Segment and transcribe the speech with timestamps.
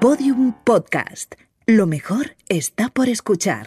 [0.00, 1.36] Podium Podcast.
[1.64, 3.66] Lo mejor está por escuchar.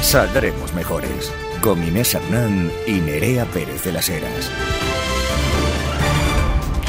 [0.00, 1.32] Saldremos mejores.
[1.60, 4.50] Con Inés Hernán y Nerea Pérez de las Heras.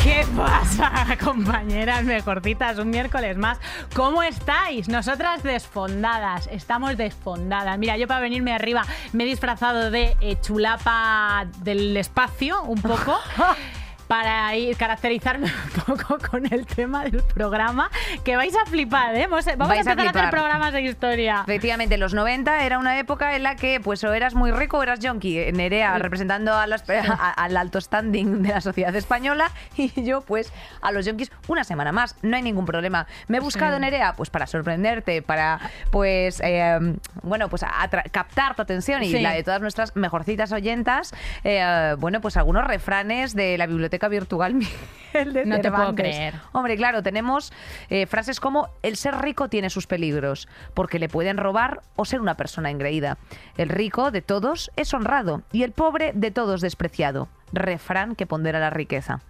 [0.03, 2.77] ¿Qué pasa, compañeras mejorcitas?
[2.77, 3.57] Un miércoles más.
[3.95, 4.87] ¿Cómo estáis?
[4.87, 6.47] Nosotras desfondadas.
[6.51, 7.77] Estamos desfondadas.
[7.79, 13.17] Mira, yo para venirme arriba me he disfrazado de eh, chulapa del espacio, un poco.
[14.07, 15.47] para ir caracterizarme
[15.87, 17.89] un poco con el tema del programa,
[18.23, 19.27] que vais a flipar, ¿eh?
[19.27, 21.41] Vamos, vamos a empezar a, hacer programas de historia.
[21.43, 24.83] Efectivamente, los 90 era una época en la que pues o eras muy rico o
[24.83, 25.51] eras yonki.
[25.51, 30.53] Nerea representando a las- a- al alto standing de la sociedad española y yo pues
[30.81, 32.15] a los yonkis una semana más.
[32.21, 33.07] No hay ningún problema.
[33.27, 33.81] Me he buscado Sí.
[33.81, 35.59] Nerea pues para sorprenderte, para
[35.91, 36.79] pues eh,
[37.23, 37.63] bueno pues
[38.11, 39.19] captar tu atención y Sí.
[39.19, 41.13] la de todas nuestras mejorcitas oyentas.
[41.43, 44.53] eh, bueno pues algunos refranes de la biblioteca virtual
[45.13, 46.35] Miguel de No te puedo creer.
[46.51, 47.51] Hombre, claro, tenemos
[47.89, 52.21] eh, frases como el ser rico tiene sus peligros, porque le pueden robar o ser
[52.21, 53.17] una persona engreída.
[53.57, 57.27] El rico de todos es honrado y el pobre de todos despreciado.
[57.51, 59.21] Refrán que pondera la riqueza.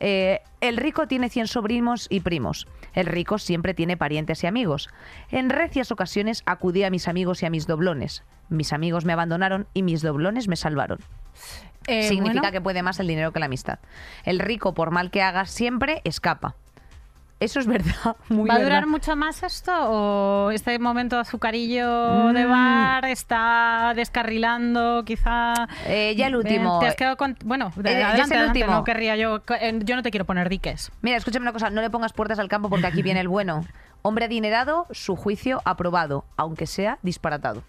[0.00, 2.66] Eh, el rico tiene cien sobrinos y primos.
[2.94, 4.88] El rico siempre tiene parientes y amigos.
[5.30, 8.22] En recias ocasiones acudí a mis amigos y a mis doblones.
[8.48, 10.98] Mis amigos me abandonaron y mis doblones me salvaron.
[11.86, 13.78] Eh, Significa bueno, que puede más el dinero que la amistad.
[14.24, 16.54] El rico, por mal que haga, siempre escapa.
[17.40, 17.66] Eso es
[18.06, 18.16] verdad.
[18.28, 22.50] Muy ¿Va a durar mucho más esto o este momento azucarillo de Mm.
[22.50, 25.52] bar está descarrilando quizá?
[25.86, 26.78] Eh, ya el Eh, último.
[26.78, 27.36] Te has quedado con...
[27.44, 28.66] Bueno, Eh, ya es el adelante, último.
[28.72, 29.42] no querría yo...
[29.60, 30.90] eh, Yo no te quiero poner diques.
[31.02, 33.64] Mira, escúchame una cosa, no le pongas puertas al campo porque aquí viene el bueno.
[34.02, 37.62] Hombre adinerado, su juicio aprobado, aunque sea disparatado.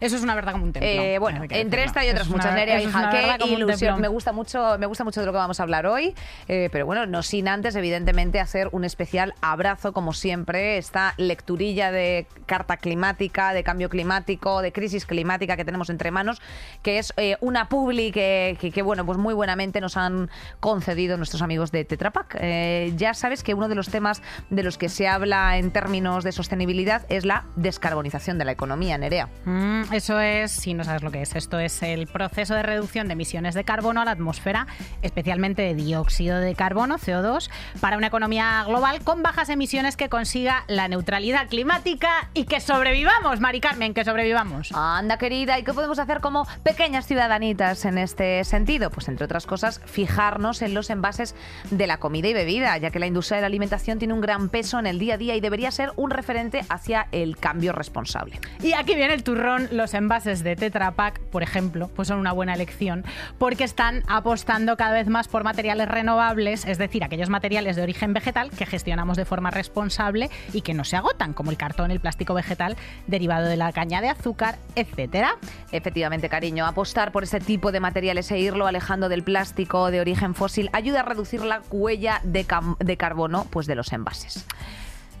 [0.00, 0.88] Eso es una verdad como un templo.
[0.90, 1.84] Eh, bueno, entre decirlo.
[1.84, 4.00] esta y otras es muchas, Nerea, hija, qué ilusión.
[4.00, 6.14] Me gusta mucho, me gusta mucho de lo que vamos a hablar hoy,
[6.48, 11.90] eh, pero bueno, no sin antes, evidentemente, hacer un especial abrazo, como siempre, esta lecturilla
[11.90, 16.40] de carta climática, de cambio climático, de crisis climática que tenemos entre manos,
[16.82, 20.30] que es eh, una publi que, que- que, bueno, pues muy buenamente nos han
[20.60, 22.36] concedido nuestros amigos de Tetra Pak.
[22.40, 26.24] Eh, ya sabes que uno de los temas de los que se habla en términos
[26.24, 29.28] de sostenibilidad es la descarbonización de la economía, Nerea.
[29.44, 33.08] Mm, eso es, si no sabes lo que es, esto es el proceso de reducción
[33.08, 34.66] de emisiones de carbono a la atmósfera,
[35.02, 37.48] especialmente de dióxido de carbono, CO2,
[37.80, 43.40] para una economía global con bajas emisiones que consiga la neutralidad climática y que sobrevivamos,
[43.40, 44.72] Mari Carmen, que sobrevivamos.
[44.72, 48.90] Anda, querida, ¿y qué podemos hacer como pequeñas ciudadanitas en este sentido?
[48.90, 51.34] Pues, entre otras cosas, fijarnos en los envases
[51.70, 54.48] de la comida y bebida, ya que la industria de la alimentación tiene un gran
[54.50, 58.40] peso en el día a día y debería ser un referente hacia el cambio responsable.
[58.62, 62.32] Y aquí viene el turrón, los envases de Tetra Pak, por ejemplo, pues son una
[62.32, 63.04] buena elección,
[63.38, 68.12] porque están apostando cada vez más por materiales renovables, es decir, aquellos materiales de origen
[68.12, 72.00] vegetal que gestionamos de forma responsable y que no se agotan, como el cartón, el
[72.00, 75.36] plástico vegetal derivado de la caña de azúcar, etcétera.
[75.70, 80.34] Efectivamente, cariño, apostar por este tipo de materiales e irlo alejando del plástico de origen
[80.34, 82.44] fósil ayuda a reducir la huella de,
[82.80, 84.44] de carbono pues, de los envases.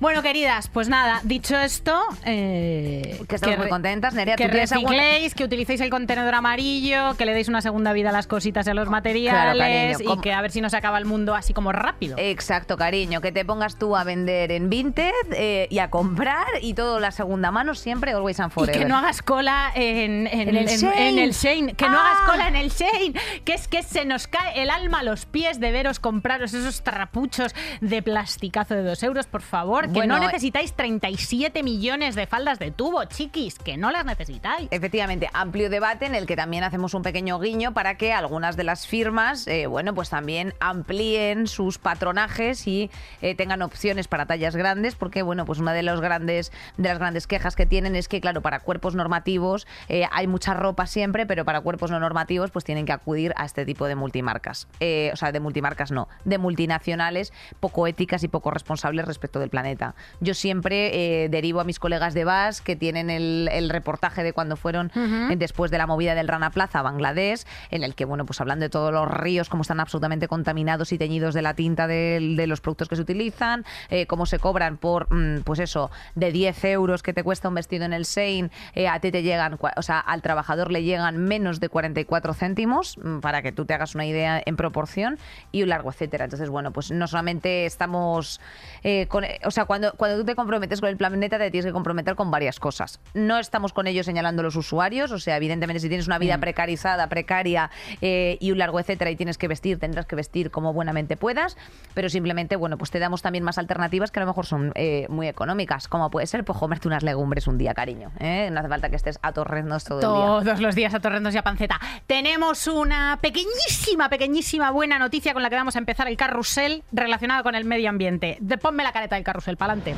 [0.00, 4.36] Bueno, queridas, pues nada, dicho esto, eh, Que estamos muy contentas, Nerea.
[4.36, 7.92] que ¿tú tienes algún- recicléis, que utilicéis el contenedor amarillo, que le deis una segunda
[7.92, 9.58] vida a las cositas y a los materiales
[9.98, 12.16] cariño, y que a ver si no se acaba el mundo así como rápido.
[12.16, 16.74] Exacto, cariño, que te pongas tú a vender en Vinted eh, y a comprar y
[16.74, 18.78] todo la segunda mano siempre always and Y forever.
[18.78, 20.92] que no hagas cola en, en- En el en- Shein.
[20.96, 21.74] en el Shein.
[21.74, 22.12] Que no Ah.
[22.12, 23.14] hagas cola en el Shein.
[23.44, 26.82] Que es que se nos cae el alma a los pies de veros compraros esos
[26.84, 29.87] trapuchos de plasticazo de dos euros, por favor.
[29.88, 33.58] Que Bueno, no eh, necesitáis 37 millones de faldas de tubo, chiquis.
[33.58, 34.68] Que no las necesitáis.
[34.70, 38.64] Efectivamente, amplio debate en el que también hacemos un pequeño guiño para que algunas de
[38.64, 42.90] las firmas, eh, bueno, pues también amplíen sus patronajes y
[43.22, 46.98] eh, tengan opciones para tallas grandes, porque bueno, pues una de los grandes de las
[46.98, 51.26] grandes quejas que tienen es que claro, para cuerpos normativos eh, hay mucha ropa siempre,
[51.26, 54.68] pero para cuerpos no normativos pues tienen que acudir a este tipo de multimarcas,
[55.12, 59.77] o sea, de multimarcas no, de multinacionales poco éticas y poco responsables respecto del planeta.
[60.20, 64.32] Yo siempre eh, derivo a mis colegas de BAS que tienen el, el reportaje de
[64.32, 68.04] cuando fueron eh, después de la movida del Rana Plaza a Bangladesh, en el que,
[68.04, 71.54] bueno, pues hablan de todos los ríos, cómo están absolutamente contaminados y teñidos de la
[71.54, 75.90] tinta de, los productos que se utilizan, eh, cómo se cobran por, mm, pues eso,
[76.14, 79.22] de 10 euros que te cuesta un vestido en el Sein, eh, a ti te
[79.22, 83.64] llegan, o sea, al trabajador le llegan menos de 44 céntimos, mm, para que tú
[83.64, 85.18] te hagas una idea en proporción,
[85.52, 86.24] y un largo etcétera.
[86.24, 88.40] Entonces, bueno, pues no solamente estamos,
[88.82, 91.72] eh, con- o sea, cuando, cuando tú te comprometes con el planeta, te tienes que
[91.72, 93.00] comprometer con varias cosas.
[93.12, 97.06] No estamos con ellos señalando los usuarios, o sea, evidentemente, si tienes una vida precarizada,
[97.08, 97.70] precaria
[98.00, 101.58] eh, y un largo etcétera, y tienes que vestir, tendrás que vestir como buenamente puedas,
[101.92, 105.04] pero simplemente, bueno, pues te damos también más alternativas que a lo mejor son eh,
[105.10, 108.10] muy económicas, como puede ser, pues comerte unas legumbres un día, cariño.
[108.20, 108.48] ¿eh?
[108.50, 110.26] No hace falta que estés a torrendos todo el día.
[110.26, 111.78] Todos los días a torrendos y a panceta.
[112.06, 117.42] Tenemos una pequeñísima, pequeñísima buena noticia con la que vamos a empezar el carrusel relacionada
[117.42, 118.38] con el medio ambiente.
[118.40, 119.94] De, ponme la careta del carrusel, pa'lante.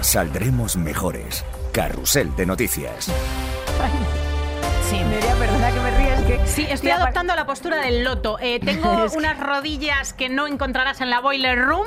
[0.00, 1.44] Saldremos mejores.
[1.72, 3.10] Carrusel de noticias.
[4.88, 4.98] Sí.
[5.04, 6.46] Nerea, perdona que me ríes, que...
[6.48, 8.38] Sí, estoy adoptando la postura del loto.
[8.40, 11.86] Eh, tengo Es que- unas rodillas que no encontrarás en la boiler room.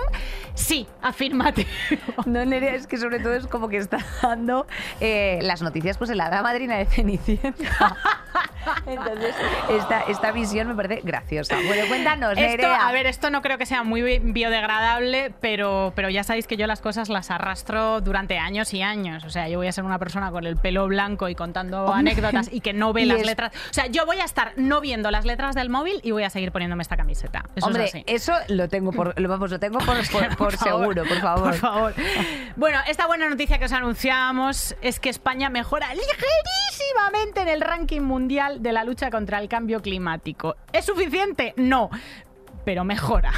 [0.56, 1.66] Sí, afirmate.
[2.26, 4.66] No, Nerea, es que sobre todo es como que está dando
[5.02, 7.98] eh, las noticias pues en la hada madrina de Cenicienta.
[8.86, 9.36] Entonces,
[9.70, 11.56] esta, esta visión me parece graciosa.
[11.68, 12.88] Bueno, cuéntanos, Esto, Nerea.
[12.88, 16.56] a ver, esto no creo que sea muy bi- biodegradable, pero, pero ya sabéis que
[16.56, 19.26] yo las cosas las arrastro durante años y años.
[19.26, 22.12] O sea, yo voy a ser una persona con el pelo blanco y contando Hombre.
[22.12, 23.52] anécdotas y que no ve las es- letras.
[23.70, 26.30] O sea, yo voy a estar no viendo las letras del móvil y voy a
[26.30, 27.44] seguir poniéndome esta camiseta.
[27.56, 28.04] Eso Hombre, es así.
[28.08, 29.98] eso lo tengo por, lo, vamos, lo tengo por,
[30.38, 31.44] por- por seguro, por favor.
[31.44, 31.94] Por favor.
[32.56, 38.02] Bueno, esta buena noticia que os anunciábamos es que España mejora ligerísimamente en el ranking
[38.02, 40.56] mundial de la lucha contra el cambio climático.
[40.72, 41.54] ¿Es suficiente?
[41.58, 41.90] No,
[42.66, 43.32] pero mejora.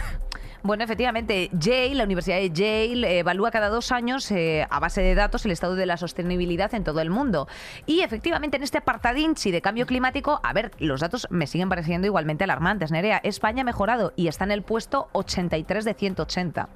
[0.66, 5.00] Bueno, efectivamente, Yale, la Universidad de Yale, eh, evalúa cada dos años eh, a base
[5.00, 7.48] de datos el estado de la sostenibilidad en todo el mundo.
[7.86, 12.08] Y efectivamente, en este apartadinchi de cambio climático, a ver, los datos me siguen pareciendo
[12.08, 13.22] igualmente alarmantes, Nerea.
[13.24, 16.68] España ha mejorado y está en el puesto 83 de 180.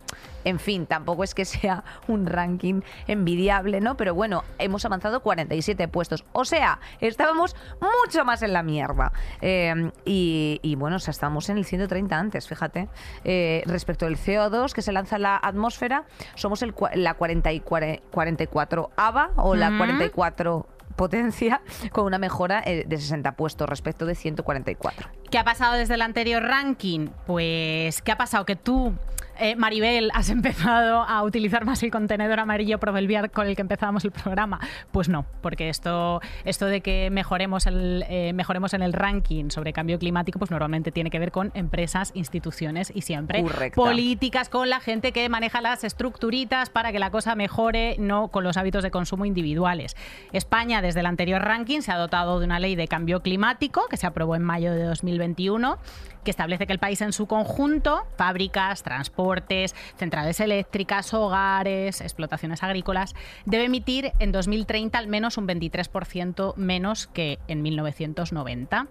[0.45, 3.97] En fin, tampoco es que sea un ranking envidiable, ¿no?
[3.97, 6.25] Pero bueno, hemos avanzado 47 puestos.
[6.31, 9.11] O sea, estábamos mucho más en la mierda.
[9.41, 12.87] Eh, y, bueno, o sea, estábamos en el 130 antes, fíjate.
[13.23, 16.03] Eh, respecto al CO2 que se lanza a la atmósfera,
[16.35, 19.77] somos el, la 40 y cuare- 44 AVA o la Ujú.
[19.77, 21.61] 44 potencia
[21.93, 25.07] con una mejora eh, de 60 puestos respecto de 144.
[25.31, 27.07] ¿Qué ha pasado desde el anterior ranking?
[27.25, 28.45] Pues, ¿qué ha pasado?
[28.45, 28.93] Que tú,
[29.39, 34.05] eh, Maribel, has empezado a utilizar más el contenedor amarillo proverbial con el que empezábamos
[34.05, 34.59] el programa.
[34.91, 39.73] Pues no, porque esto, esto de que mejoremos, el, eh, mejoremos en el ranking sobre
[39.73, 43.43] cambio climático, pues normalmente tiene que ver con empresas, instituciones y siempre
[43.75, 48.43] políticas con la gente que maneja las estructuritas para que la cosa mejore, no con
[48.43, 49.95] los hábitos de consumo individuales.
[50.33, 53.97] España, desde el anterior ranking, se ha dotado de una ley de cambio climático que
[53.97, 55.77] se aprobó en mayo de 2021
[56.23, 63.15] que establece que el país en su conjunto, fábricas, transportes, centrales eléctricas, hogares, explotaciones agrícolas,
[63.45, 68.87] debe emitir en 2030 al menos un 23% menos que en 1990.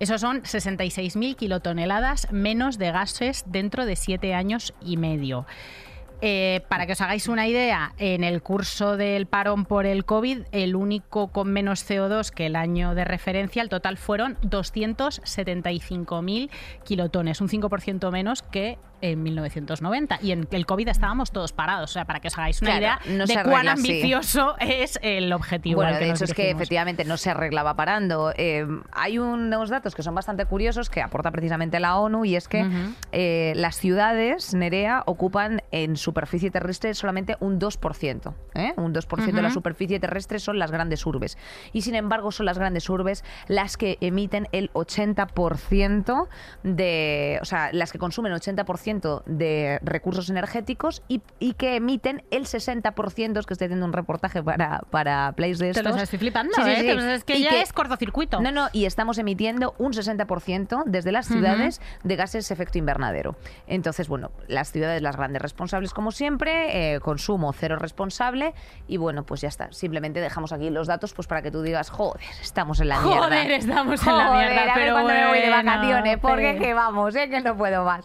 [0.00, 5.46] Eso son 66.000 kilotoneladas menos de gases dentro de siete años y medio.
[6.22, 10.42] Eh, para que os hagáis una idea, en el curso del parón por el COVID,
[10.52, 16.50] el único con menos CO2 que el año de referencia, el total fueron 275.000
[16.84, 21.90] kilotones, un 5% menos que en 1990 y en el COVID estábamos todos parados.
[21.90, 25.76] O sea, para que os hagáis una idea de cuán ambicioso es el objetivo.
[25.76, 28.32] Bueno, al de hecho es que efectivamente no se arreglaba parando.
[28.36, 32.48] Eh, hay unos datos que son bastante curiosos que aporta precisamente la ONU y es
[32.48, 32.66] que
[33.12, 38.34] eh, las ciudades, Nerea, ocupan en superficie terrestre solamente un 2%.
[38.54, 38.72] ¿eh?
[38.76, 41.38] Un 2% de la superficie terrestre son las grandes urbes.
[41.72, 46.28] Y sin embargo son las grandes urbes las que emiten el 80%
[46.62, 47.38] de...
[47.42, 48.89] O sea, las que consumen el 80%
[49.26, 51.20] de recursos energéticos y,
[51.54, 55.82] que emiten el 60%, es que estoy haciendo un reportaje para, para plays de estos.
[55.82, 55.84] ¿eh?
[55.84, 58.40] Te los estoy flipando, es que ya es cortocircuito.
[58.40, 62.08] No, no, y estamos emitiendo un 60% desde las ciudades uh -huh.
[62.08, 63.36] de gases efecto invernadero.
[63.66, 68.54] Entonces, bueno, las ciudades, las grandes responsables como siempre, eh, consumo cero responsable
[68.88, 69.72] y bueno, pues ya está.
[69.72, 73.22] Simplemente dejamos aquí los datos pues para que tú digas, joder, estamos en la mierda.
[73.22, 77.28] Joder, estamos en la mierda, pero cuando me voy de vacaciones, porque que vamos, ¿eh?
[77.28, 78.04] que no puedo más.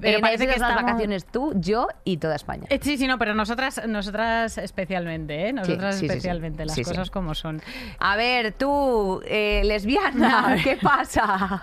[0.00, 2.66] Pero Parece que estamos- vacaciones tú, yo y toda España.
[2.70, 5.52] Eh, Sí, sí, no, pero nosotras, nosotras especialmente, ¿eh?
[5.52, 6.12] Nosotras sí, sí, sí.
[6.12, 7.60] especialmente, las Sí, cosas como son.
[7.98, 11.62] A ver, tú, eh, lesbiana, ¿qué pasa?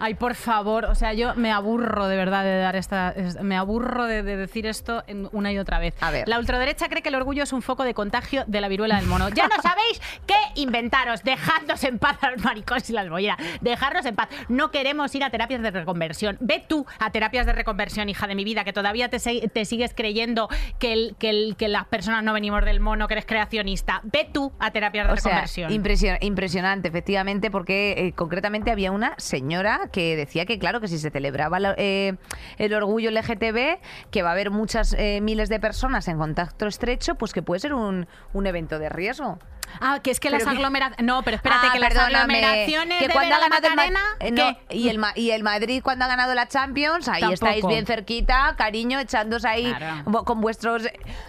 [0.00, 3.10] Ay, por favor, o sea, yo me aburro de verdad de dar esta.
[3.10, 5.94] es- Me aburro de, de decir esto una y otra vez.
[6.00, 6.28] A ver.
[6.28, 9.06] La ultraderecha cree que el orgullo es un foco de contagio de la viruela del
[9.06, 9.28] mono.
[9.30, 11.22] Ya no sabéis qué inventaros.
[11.24, 13.38] Dejadnos en paz a los maricones y las bolleras.
[13.60, 14.28] Dejarnos en paz.
[14.48, 16.36] No queremos ir a terapias de reconversión.
[16.40, 17.72] Ve tú a terapias de reconversión
[18.08, 21.68] hija de mi vida, que todavía te, te sigues creyendo que, el- que, el- que
[21.68, 24.00] las personas no venimos del mono, que eres creacionista.
[24.04, 25.70] Ve tú a terapia de O sea, reconversión.
[25.72, 30.98] impresio- impresionante, efectivamente, porque eh, concretamente había una señora que decía que, claro, que si
[30.98, 32.14] se celebraba la- eh,
[32.58, 33.78] el orgullo LGTB,
[34.10, 37.60] que va a haber muchas eh, miles de personas en contacto estrecho, pues que puede
[37.60, 39.38] ser un, un evento de riesgo.
[39.80, 41.04] Ah, que es que las aglomeraciones.
[41.04, 44.30] No, pero espérate, Ah, que las aglomeraciones que de cuando ha ganado el Ma- eh,
[44.30, 47.34] no, y el Ma- y el Madrid cuando ha ganado la Champions, ahí Tampoco.
[47.34, 50.24] estáis bien cerquita, cariño, echándose ahí Claro.
[50.24, 50.82] con vuestros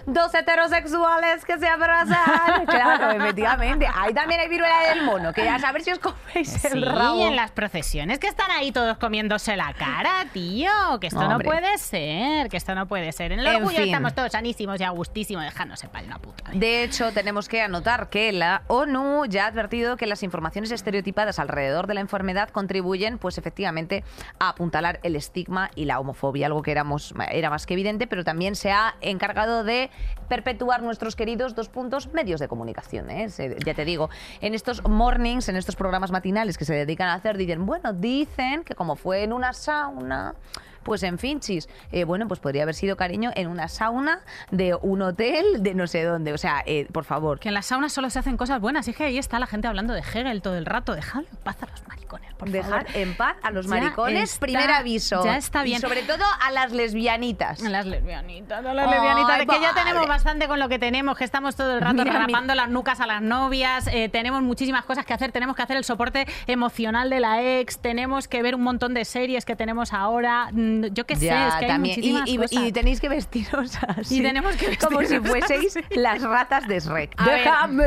[0.06, 2.66] dos heterosexuales que se abrazan.
[2.68, 3.88] claro, efectivamente.
[3.94, 7.26] Ahí también hay viruela del mono, que ya saber si os coméis Sí, el rabo.
[7.28, 10.70] en las procesiones que están ahí todos comiéndose la cara, tío.
[11.00, 11.38] Que esto Hombre.
[11.38, 13.32] no puede ser, que esto no puede ser.
[13.32, 13.86] En el En orgullo fin.
[13.88, 16.44] estamos todos sanísimos y a gustísimos, dejarnos sepa una puta.
[16.54, 21.40] De hecho, tenemos que anotar que la ONU ya ha advertido que las informaciones estereotipadas
[21.40, 24.04] alrededor de la enfermedad contribuyen, pues efectivamente,
[24.40, 28.24] a apuntalar el estigma y la homofobia, algo que éramos, era más que evidente, pero
[28.24, 29.90] también se ha encargado de
[30.30, 33.10] perpetuar nuestros queridos dos puntos medios de comunicación.
[33.10, 33.28] ¿eh?
[33.66, 34.10] Ya te digo,
[34.42, 38.64] en estos mornings, en estos programas matinales que se dedican a hacer, dicen, bueno, dicen
[38.64, 40.36] que como fue en una sauna
[40.84, 44.20] pues en fin, chis, eh, bueno, pues podría haber sido cariño en una sauna
[44.52, 46.34] de un hotel de no sé dónde.
[46.34, 47.40] O sea, eh, por favor.
[47.40, 48.88] Que en las saunas solo se hacen cosas buenas.
[48.88, 50.96] Y es que ahí está la gente hablando de Hegel todo el rato.
[50.96, 53.02] Dejadlo en paz a los maricones, por Dejar favor.
[53.02, 55.24] en paz a los maricones, está- primer aviso.
[55.24, 55.78] ya está bien.
[55.78, 57.64] Y sobre todo a las lesbianitas.
[57.64, 59.56] A Las lesbianitas, a las Ay, lesbianitas.
[59.56, 62.34] que ya tenemos bastante con lo que tenemos, que estamos todo el rato Mira, mi-
[62.34, 65.78] rapando las nucas a las novias, eh, tenemos muchísimas cosas que hacer, tenemos que hacer
[65.78, 69.94] el soporte emocional de la ex, tenemos que ver un montón de series que tenemos
[69.94, 72.04] ahora, mm, yo qué sé, Ya, es que hay también.
[72.04, 72.68] Y, muchísimas y- cosas.
[72.68, 74.22] y tenéis que vestiros así.
[74.22, 75.96] tenemos que Como si vestirnos fueseis así.
[76.00, 77.14] las ratas de Shrek.
[77.18, 77.38] A ver.
[77.40, 77.86] ¡Déjame!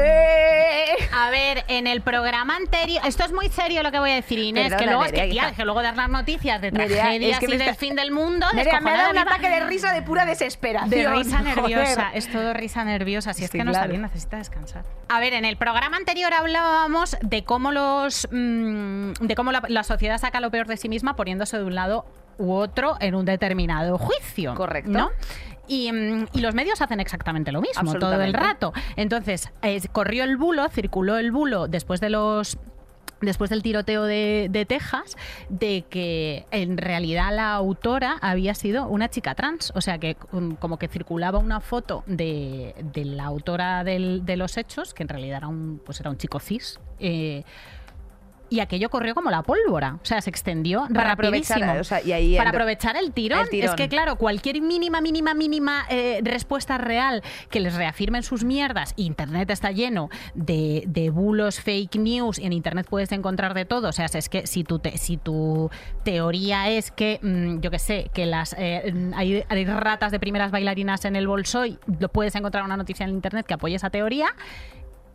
[1.12, 4.38] A ver, en el programa anterior, esto es muy serio lo que voy a decir,
[4.38, 7.32] Inés, Perdona, que luego es que, tía, que luego dar las noticias de Nerea, tragedias
[7.32, 9.60] es que y del está- fin del mundo, Nerea, me ha dado un ataque de
[9.60, 10.90] risa de pura desesperación.
[10.90, 13.90] De risa nerviosa, es todo risa nerviosa, si es Sí, que no está claro.
[13.92, 14.84] bien, necesita descansar.
[15.08, 19.82] A ver, en el programa anterior hablábamos de cómo los mm, de cómo la, la
[19.82, 22.04] sociedad saca lo peor de sí misma poniéndose de un lado
[22.38, 24.54] u otro en un determinado juicio.
[24.54, 24.90] Correcto.
[24.90, 25.10] ¿no?
[25.68, 28.72] Y, mm, y los medios hacen exactamente lo mismo todo el rato.
[28.96, 32.58] Entonces, eh, corrió el bulo, circuló el bulo después de los
[33.22, 35.16] después del tiroteo de, de Texas,
[35.48, 39.72] de que en realidad la autora había sido una chica trans.
[39.74, 44.36] O sea, que um, como que circulaba una foto de, de la autora del- de
[44.36, 46.78] los hechos, que en realidad era un, pues era un chico cis.
[47.00, 47.42] eh,
[48.48, 51.56] y aquello corrió como la pólvora, o sea, se extendió Para rapidísimo.
[51.56, 53.40] aprovechar, o sea, y ahí para entra- aprovechar el tirón.
[53.40, 53.70] el tirón.
[53.70, 58.92] Es que claro, cualquier mínima, mínima, mínima eh, respuesta real que les reafirmen sus mierdas,
[58.96, 63.88] Internet está lleno de, de bulos, fake news, y en Internet puedes encontrar de todo.
[63.88, 65.70] O sea, es que si tu, te- si tu
[66.04, 70.20] teoría es que, mm, yo qué sé, que las eh, mm, hay, hay ratas de
[70.20, 73.90] primeras bailarinas en el Bolsoy, lo puedes encontrar una noticia en Internet que apoye esa
[73.90, 74.28] teoría.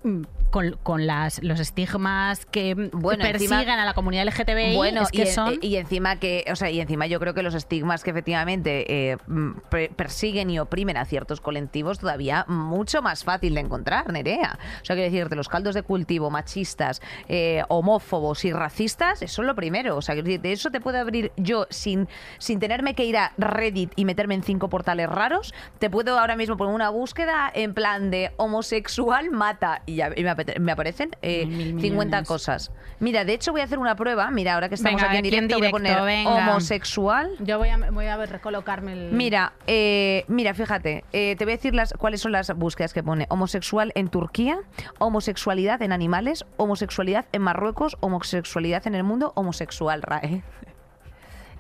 [0.04, 5.04] Mm, Con, con las, los estigmas que Bueno, persiguen encima- a la comunidad LGTBI Bueno,
[5.04, 7.54] es que y, son y encima que, o sea, y encima yo creo que los
[7.54, 9.52] estigmas que efectivamente eh, mm,
[9.96, 14.60] persiguen y oprimen a ciertos colectivos todavía mucho más fácil de encontrar, Nerea.
[14.82, 19.46] O sea, quiero decirte, los caldos de cultivo machistas, eh, homófobos y racistas, eso es
[19.46, 19.96] lo primero.
[19.96, 23.94] O sea, de eso te puedo abrir yo sin, sin tenerme que ir a Reddit
[23.96, 25.54] y meterme en cinco portales raros.
[25.80, 30.24] Te puedo ahora mismo poner una búsqueda en plan de homosexual mata y, ya, y
[30.24, 32.28] me, apete- me aparecen eh, Mil 50 millones.
[32.28, 32.72] cosas.
[33.00, 34.30] Mira, de hecho voy a hacer una prueba.
[34.32, 36.30] Mira, ahora que estamos Venga, aquí en aquí en directo, voy a poner venga.
[36.50, 37.32] homosexual.
[37.40, 39.12] Yo voy a, voy a recolocarme el.
[39.12, 43.04] Mira, eh, mira, fíjate, eh, te voy a decir las, cuáles son las búsquedas que
[43.04, 43.26] pone.
[43.30, 44.60] Homosexual en Turquía,
[45.00, 50.44] homosexualidad en animales, homosexualidad en Marruecos, homosexualidad en el mundo, homosexual, RAE.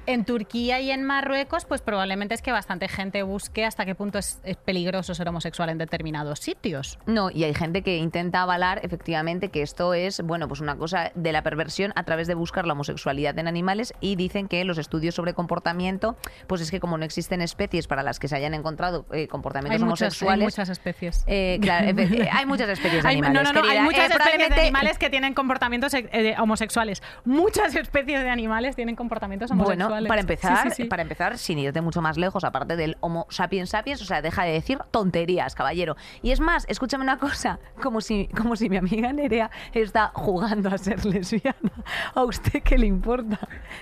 [0.07, 4.17] En Turquía y en Marruecos, pues probablemente es que bastante gente busque hasta qué punto
[4.17, 6.97] es, es peligroso ser homosexual en determinados sitios.
[7.05, 11.11] No, y hay gente que intenta avalar efectivamente que esto es, bueno, pues una cosa
[11.13, 14.77] de la perversión a través de buscar la homosexualidad en animales y dicen que los
[14.79, 16.17] estudios sobre comportamiento,
[16.47, 19.81] pues es que como no existen especies para las que se hayan encontrado eh, comportamientos
[19.81, 21.23] Hay muchas, hay homosexuales, muchas especies.
[21.27, 23.43] eh, claro, eh, hay muchas especies de Hay- animales.
[23.43, 25.93] no, no, no, hay muchas Eh, especies de animales que tienen comportamientos
[26.39, 27.03] homosexuales.
[27.23, 29.77] Muchas especies de animales tienen comportamientos homosexuales.
[29.87, 30.85] Bueno, para empezar, Sí, sí, sí.
[30.85, 34.43] para empezar, sin irte mucho más lejos, aparte del Homo sapiens sapiens, o sea, deja
[34.43, 35.95] de decir tonterías, caballero.
[36.21, 40.69] Y es más, escúchame una cosa, como si, como si mi amiga Nerea está jugando
[40.69, 41.71] a ser lesbiana.
[42.15, 43.39] ¿A usted qué le importa?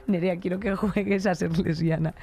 [0.07, 2.13] Nerea, quiero que juegues a ser lesbiana.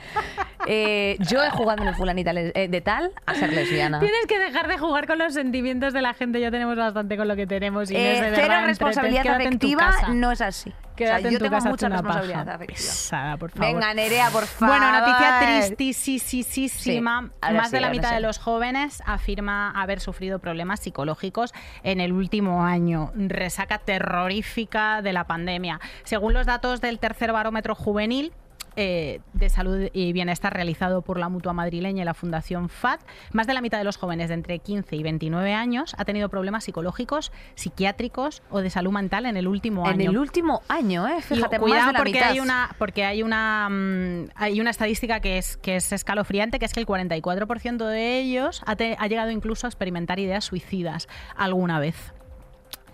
[0.66, 4.00] Eh, yo he jugado en el fulanita eh, de tal a ser lesbiana.
[4.00, 6.40] Tienes que dejar de jugar con los sentimientos de la gente.
[6.40, 7.90] Ya tenemos bastante con lo que tenemos.
[7.90, 10.72] Inés, Eh, cero responsabilidad afectiva no es así.
[11.04, 12.54] O sea, Quédate yo tu tengo casa mucha una responsabilidad paja.
[12.56, 12.76] afectiva.
[12.78, 13.66] Pesada, por favor.
[13.66, 14.76] Venga, Nerea, por favor.
[14.78, 16.70] Bueno, noticia tristísima.
[16.70, 17.00] Sí,
[17.54, 18.14] Más sí, de la mitad sí.
[18.16, 23.12] de los jóvenes afirma haber sufrido problemas psicológicos en el último año.
[23.14, 25.80] Resaca terrorífica de la pandemia.
[26.04, 28.32] Según los datos del tercer barómetro juvenil,
[28.76, 33.00] eh, de salud y bienestar realizado por la mutua madrileña y la Fundación FAD,
[33.32, 36.28] más de la mitad de los jóvenes de entre 15 y 29 años ha tenido
[36.28, 40.10] problemas psicológicos, psiquiátricos o de salud mental en el último En año.
[40.10, 41.16] el último año, ¿eh?
[41.18, 42.30] Y Fíjate, cuidado más de la porque mitad.
[42.30, 46.66] hay una porque hay una mm, hay una estadística que es que es escalofriante que
[46.66, 51.08] es que el 44% de ellos ha, te- ha llegado incluso a experimentar ideas suicidas
[51.36, 52.12] alguna vez.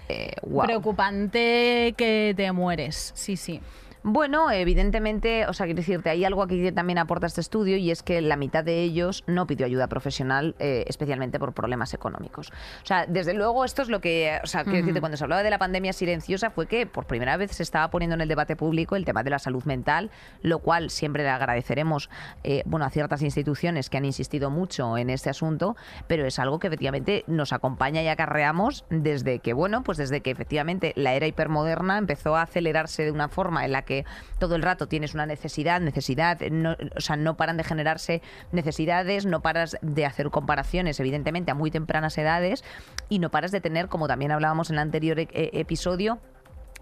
[0.09, 0.67] Eh, guau.
[0.67, 3.13] Preocupante que te mueres.
[3.15, 3.61] Sí, sí.
[4.05, 7.93] Bueno, evidentemente, o sea, quiero decirte, hay algo aquí que también aporta este estudio y
[7.93, 12.51] es que la mitad de ellos no pidió ayuda profesional, eh, especialmente por problemas económicos.
[12.83, 15.45] O sea, desde luego esto es lo que, o sea, quiero decirte, cuando se hablaba
[15.45, 18.57] de la pandemia silenciosa fue que por primera vez se estaba poniendo en el debate
[18.57, 20.11] público el tema de la salud mental,
[20.43, 22.11] lo cual siempre le agradeceremos,
[22.43, 25.77] eh, bueno, a ciertas instituciones que han insistido mucho en este asunto,
[26.09, 30.33] pero es algo que efectivamente nos acompaña y acarreamos desde que, bueno, pues desde que
[30.33, 33.92] efectivamente la era hipermoderna empezó a acelerarse de una forma en la que
[34.39, 38.23] todo el rato tienes una necesidad, necesidad, no- o sea, no paran de generarse
[38.53, 42.65] necesidades, no paras de hacer comparaciones, evidentemente, a muy tempranas edades,
[43.09, 46.19] y no paras de tener, como también hablábamos en el anterior e- e- episodio,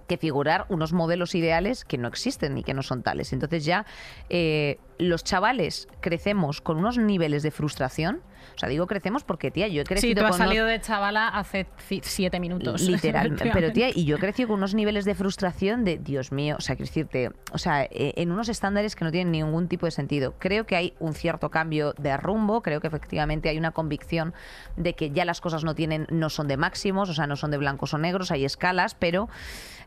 [0.08, 3.32] que figurar unos modelos ideales que no existen y que no son tales.
[3.32, 3.86] Entonces ya
[4.28, 8.20] eh, los chavales crecemos con unos niveles de frustración.
[8.54, 10.66] O sea, digo crecemos porque, tía, yo he crecido Sí, tú has con unos- salido
[10.66, 11.66] de chavala hace
[12.02, 12.80] siete minutos.
[12.88, 16.60] Literal, pero tía, y yo crecí con unos niveles de frustración de, Dios mío, o
[16.60, 19.92] sea, quiero decirte, o sea, eh, en unos estándares que no tienen ningún tipo de
[19.92, 20.34] sentido.
[20.38, 24.34] Creo que hay un cierto cambio de rumbo, creo que efectivamente hay una convicción
[24.76, 27.50] de que ya las cosas no tienen, no son de máximos, o sea, no son
[27.50, 29.28] de blancos o negros, hay escalas, pero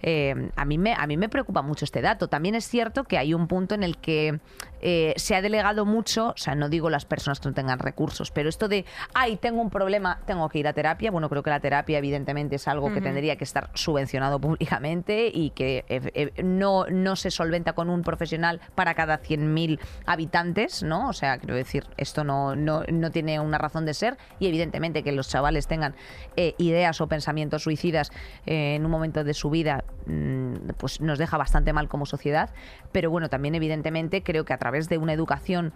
[0.01, 2.27] eh, a, mí me, a mí me preocupa mucho este dato.
[2.27, 4.39] También es cierto que hay un punto en el que
[4.81, 8.31] eh, se ha delegado mucho, o sea, no digo las personas que no tengan recursos,
[8.31, 11.49] pero esto de, ay, tengo un problema, tengo que ir a terapia, bueno, creo que
[11.49, 16.43] la terapia evidentemente es algo que tendría que estar subvencionado públicamente y que eh, eh,
[16.43, 21.09] no, no se solventa con un profesional para cada 100.000 habitantes, ¿no?
[21.09, 25.03] O sea, quiero decir, esto no, no, no tiene una razón de ser y evidentemente
[25.03, 25.95] que los chavales tengan
[26.35, 28.11] eh, ideas o pensamientos suicidas
[28.45, 32.49] en un momento de su vida, mm, pues nos deja bastante mal como sociedad,
[32.91, 35.73] pero bueno, también evidentemente creo que a través de una educación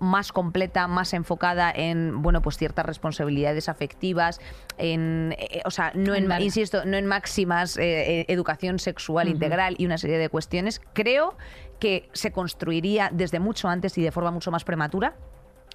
[0.00, 4.40] más completa, más enfocada en, bueno, pues ciertas responsabilidades afectivas,
[4.76, 6.44] en, eh, o sea, no en, Vale.
[6.44, 11.36] insisto, no en máximas eh, eh, educación sexual integral y una serie de cuestiones, creo
[11.78, 15.14] que se construiría desde mucho antes y de forma mucho más prematura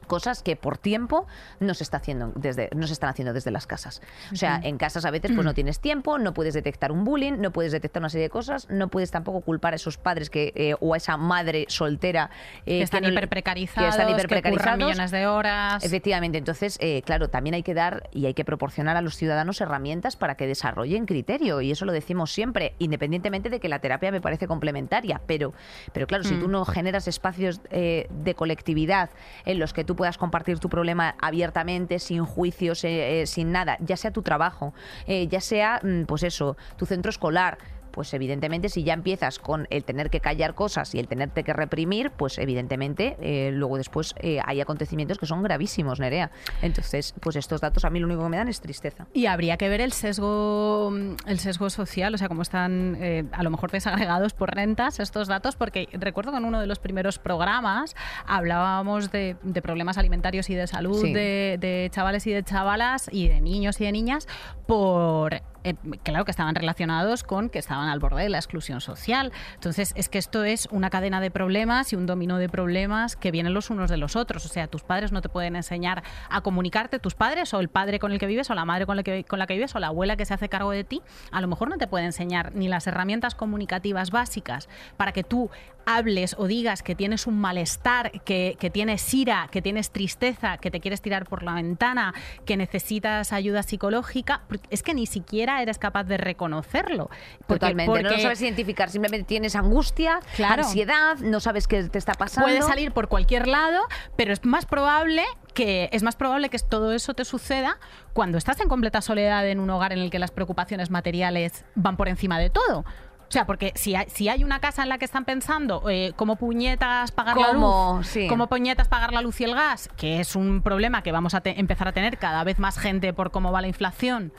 [0.08, 1.26] cosas que por tiempo
[1.60, 4.02] no se está haciendo desde no se están haciendo desde las casas.
[4.32, 7.34] O sea, en casas a veces pues no tienes tiempo, no puedes detectar un bullying,
[7.40, 10.54] no puedes detectar una serie de cosas, no puedes tampoco culpar a esos padres que
[10.56, 12.30] eh, o a esa madre soltera
[12.66, 14.78] eh, que están no le- hiperprecarizados, que están que hiperprecarizados.
[14.78, 15.84] millones de horas.
[15.84, 19.60] Efectivamente, entonces, eh, claro, también hay que dar y hay que proporcionar a los ciudadanos
[19.62, 24.12] herramientas para que desarrollen criterio, y eso lo decimos siempre, independientemente de que la terapia
[24.12, 25.54] me parece complementaria, pero,
[25.94, 29.10] pero claro, si tú no generas espacios eh, de colectividad
[29.46, 33.78] en los que tú puedas compartir tu problema abiertamente, sin juicios, eh, eh, sin nada,
[33.80, 34.74] ya sea tu trabajo,
[35.08, 37.58] eh, ya sea, mm, pues eso, tu centro escolar,
[37.94, 41.54] pues evidentemente si ya empiezas con el tener que callar cosas y el tenerte que
[41.54, 46.32] reprimir, pues evidentemente eh, luego después eh, hay acontecimientos que son gravísimos, Nerea.
[46.64, 49.06] Entonces, pues estos datos a mí lo único que me dan es tristeza.
[49.14, 50.92] Y habría que ver el sesgo,
[51.28, 55.28] el sesgo social, o sea, cómo están eh, a lo mejor desagregados por rentas estos
[55.28, 60.50] datos, porque recuerdo que en uno de los primeros programas hablábamos de, de problemas alimentarios
[60.50, 61.14] y de salud Sí.
[61.14, 64.28] de, de chavales y de chavalas y de niños y de niñas
[64.66, 69.32] por eh, claro que estaban relacionados con que estaban al borde de la exclusión social.
[69.56, 73.32] Entonces, es que esto es una cadena de problemas y un dominó de problemas que
[73.32, 74.46] vienen los unos de los otros.
[74.46, 78.00] O sea, tus padres no te pueden enseñar a comunicarte, tus padres o el padre
[78.00, 79.80] con el que vives o la madre con la que, con la que vives o
[79.80, 82.54] la abuela que se hace cargo de ti, a lo mejor no te puede enseñar
[82.56, 85.50] ni las herramientas comunicativas básicas para que tú
[85.86, 90.72] hables o digas que tienes un malestar, que, que tienes ira, que tienes tristeza, que
[90.72, 92.14] te quieres tirar por la ventana,
[92.46, 97.10] que necesitas ayuda psicológica, es que ni siquiera eres capaz de reconocerlo.
[97.48, 98.04] Porque- Totalmente.
[98.04, 100.64] No lo sabes identificar, simplemente tienes angustia, Claro.
[100.64, 102.48] ansiedad, no sabes qué te está pasando.
[102.48, 103.82] Puede salir por cualquier lado,
[104.16, 107.78] pero es más probable que es más probable que todo eso te suceda
[108.14, 111.96] cuando estás en completa soledad en un hogar en el que las preocupaciones materiales van
[111.96, 112.86] por encima de todo.
[113.34, 116.14] O sea, porque si hay, si hay una casa en la que están pensando eh,
[116.16, 118.28] cómo puñetas pagar la luz, Sí.
[118.28, 121.42] cómo puñetas pagar la luz y el gas, que es un problema que vamos a
[121.44, 124.32] empezar a tener cada vez más gente por cómo va la inflación.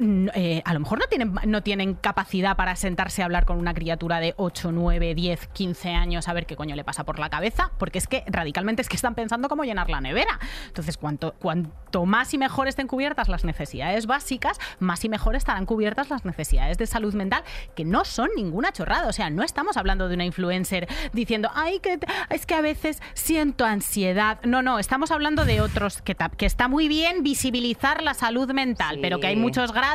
[0.00, 3.74] Eh, a lo mejor no tienen, no tienen capacidad para sentarse a hablar con una
[3.74, 7.28] criatura de 8, 9, 10, 15 años a ver qué coño le pasa por la
[7.28, 10.38] cabeza, porque es que radicalmente es que están pensando cómo llenar la nevera.
[10.68, 15.66] Entonces, cuanto, cuanto más y mejor estén cubiertas las necesidades básicas, más y mejor estarán
[15.66, 17.42] cubiertas las necesidades de salud mental,
[17.74, 19.08] que no son ninguna chorrada.
[19.08, 21.98] O sea, no estamos hablando de una influencer diciendo, ay, que
[22.30, 24.38] es que a veces siento ansiedad.
[24.44, 29.00] No, no, estamos hablando de otros, que, está muy bien visibilizar la salud mental, Sí.
[29.02, 29.87] pero que hay muchos grados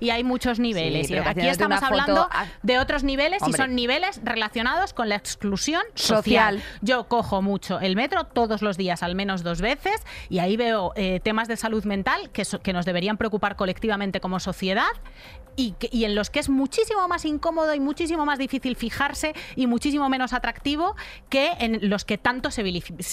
[0.00, 1.08] y hay muchos niveles.
[1.08, 3.56] Sí, y aquí estamos hablando a- de otros niveles Hombre.
[3.56, 6.18] y son niveles relacionados con la exclusión social.
[6.58, 6.62] Social.
[6.82, 10.92] Yo cojo mucho el metro todos los días, al menos dos veces, y ahí veo
[10.96, 14.86] eh, temas de salud mental que, so- que nos deberían preocupar colectivamente como sociedad
[15.56, 19.34] y, que- y en los que es muchísimo más incómodo y muchísimo más difícil fijarse
[19.56, 20.94] y muchísimo menos atractivo
[21.28, 22.62] que en los que tanto se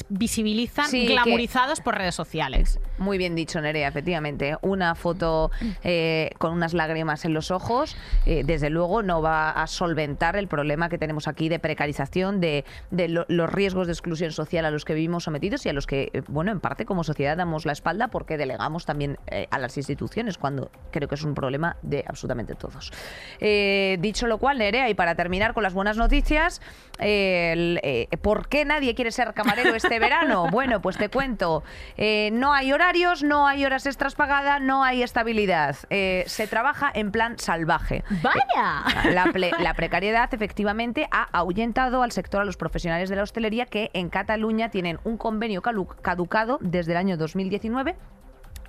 [0.10, 2.80] visibilizan Sí, que- glamurizados por redes sociales.
[2.98, 4.58] Muy bien dicho, Nerea, efectivamente.
[4.62, 5.52] Una foto
[5.84, 10.47] eh, con unas lágrimas en los ojos, eh, desde luego, no va a solventar el
[10.47, 14.71] problema que tenemos aquí de precarización, de, de lo- los riesgos de exclusión social a
[14.71, 17.65] los que vivimos sometidos y a los que, eh, bueno, en parte como sociedad damos
[17.65, 21.77] la espalda porque delegamos también eh, a las instituciones, cuando creo que es un problema
[21.81, 22.91] de absolutamente todos.
[23.39, 26.61] Eh, dicho lo cual, Nerea, y para terminar con las buenas noticias,
[26.99, 27.79] el,
[28.21, 30.45] ¿por qué nadie quiere ser camarero este verano?
[30.55, 31.63] Bueno, pues te cuento.
[32.31, 35.75] No hay horarios, no hay horas extras pagadas, no hay estabilidad.
[35.89, 38.04] Eh, se trabaja en plan salvaje.
[38.21, 38.84] ¡Vaya!
[39.12, 43.91] La, la precariedad efectivamente ha ahuyentado al sector, a los profesionales de la hostelería que
[43.93, 47.95] en Cataluña tienen un convenio caducado desde el año 2019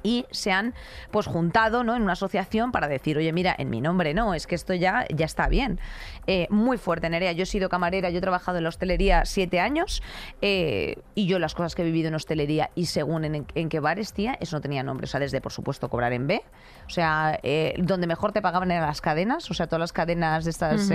[0.06, 0.72] y se han
[1.10, 1.96] pues juntado ¿no?
[1.96, 5.04] en una asociación para decir, oye, mira, en mi nombre no, es que esto ya,
[5.12, 5.80] ya está bien.
[6.28, 7.32] Eh, muy fuerte, Nerea.
[7.32, 10.02] Yo he sido camarera, yo he trabajado en la hostelería siete años
[10.42, 13.80] eh, y yo las cosas que he vivido en hostelería y según en, en qué
[13.80, 15.04] bares, tía, eso no tenía nombre.
[15.04, 16.40] O sea, desde, por supuesto, cobrar en B.
[16.86, 19.50] O sea, eh, donde mejor te pagaban eran las cadenas.
[19.50, 20.88] O sea, todas las cadenas de estas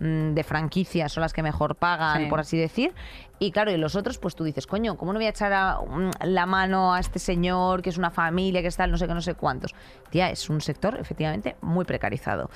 [0.00, 2.26] mm, de franquicias son las que mejor pagan, Sí.
[2.30, 2.94] por así decir.
[3.38, 5.78] Y claro, y los otros, pues tú dices, coño, ¿cómo no voy a echar a-
[5.78, 9.12] un- la mano a este señor que es una familia, que está no sé qué,
[9.14, 9.74] no sé cuántos?
[10.10, 12.48] Tía, es un sector efectivamente muy precarizado.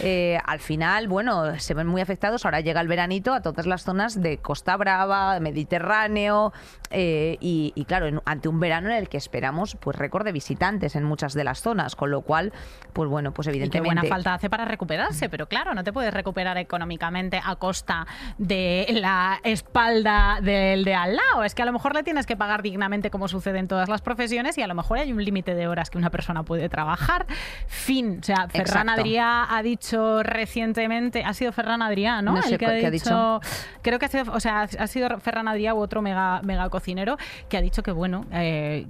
[0.00, 2.44] Eh, al final, bueno, se ven muy afectados.
[2.44, 6.52] Ahora llega el veranito a todas las zonas de Costa Brava, Mediterráneo,
[6.90, 10.32] eh, y, y claro, en- ante un verano en el que esperamos pues récord de
[10.32, 12.52] visitantes en muchas de las zonas, con lo cual,
[12.92, 13.94] pues bueno, pues Y qué evidentemente...
[13.94, 18.06] buena falta hace para recuperarse, pero claro, no te puedes recuperar económicamente a costa
[18.38, 21.44] de la espalda del de al lado.
[21.44, 24.02] Es que a lo mejor le tienes que pagar dignamente como sucede en todas las
[24.02, 27.26] profesiones y a lo mejor hay un límite de horas que una persona puede trabajar.
[27.66, 28.18] Fin.
[28.20, 28.88] O sea, Ferran.
[28.88, 32.32] Adrià ha dicho recientemente, ha sido Ferran Adrià, ¿no?
[32.32, 33.40] No sé El que ha dicho,
[33.82, 37.16] creo que ha sido, o sea, ha sido Ferran Adrià u otro mega, mega cocinero
[37.48, 38.86] que ha dicho que bueno, eh,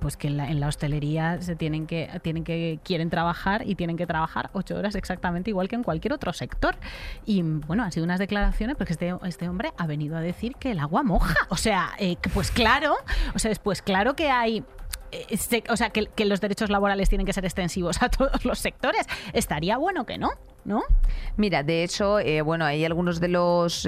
[0.00, 3.74] pues que en la, en la hostelería se tienen que, tienen que, quieren trabajar y
[3.74, 6.76] tienen que trabajar ocho horas exactamente igual que en cualquier otro sector.
[7.26, 10.63] Y bueno, han sido unas declaraciones porque este, este hombre ha venido a decir que
[10.72, 11.34] el agua moja.
[11.48, 12.96] O sea, eh, que pues claro,
[13.34, 14.64] o sea, pues claro que hay
[15.12, 18.58] eh, o sea, que, que los derechos laborales tienen que ser extensivos a todos los
[18.58, 19.06] sectores.
[19.32, 20.30] Estaría bueno que no,
[20.64, 20.82] ¿no?
[21.36, 23.86] Mira, de hecho, eh, bueno, hay algunos de los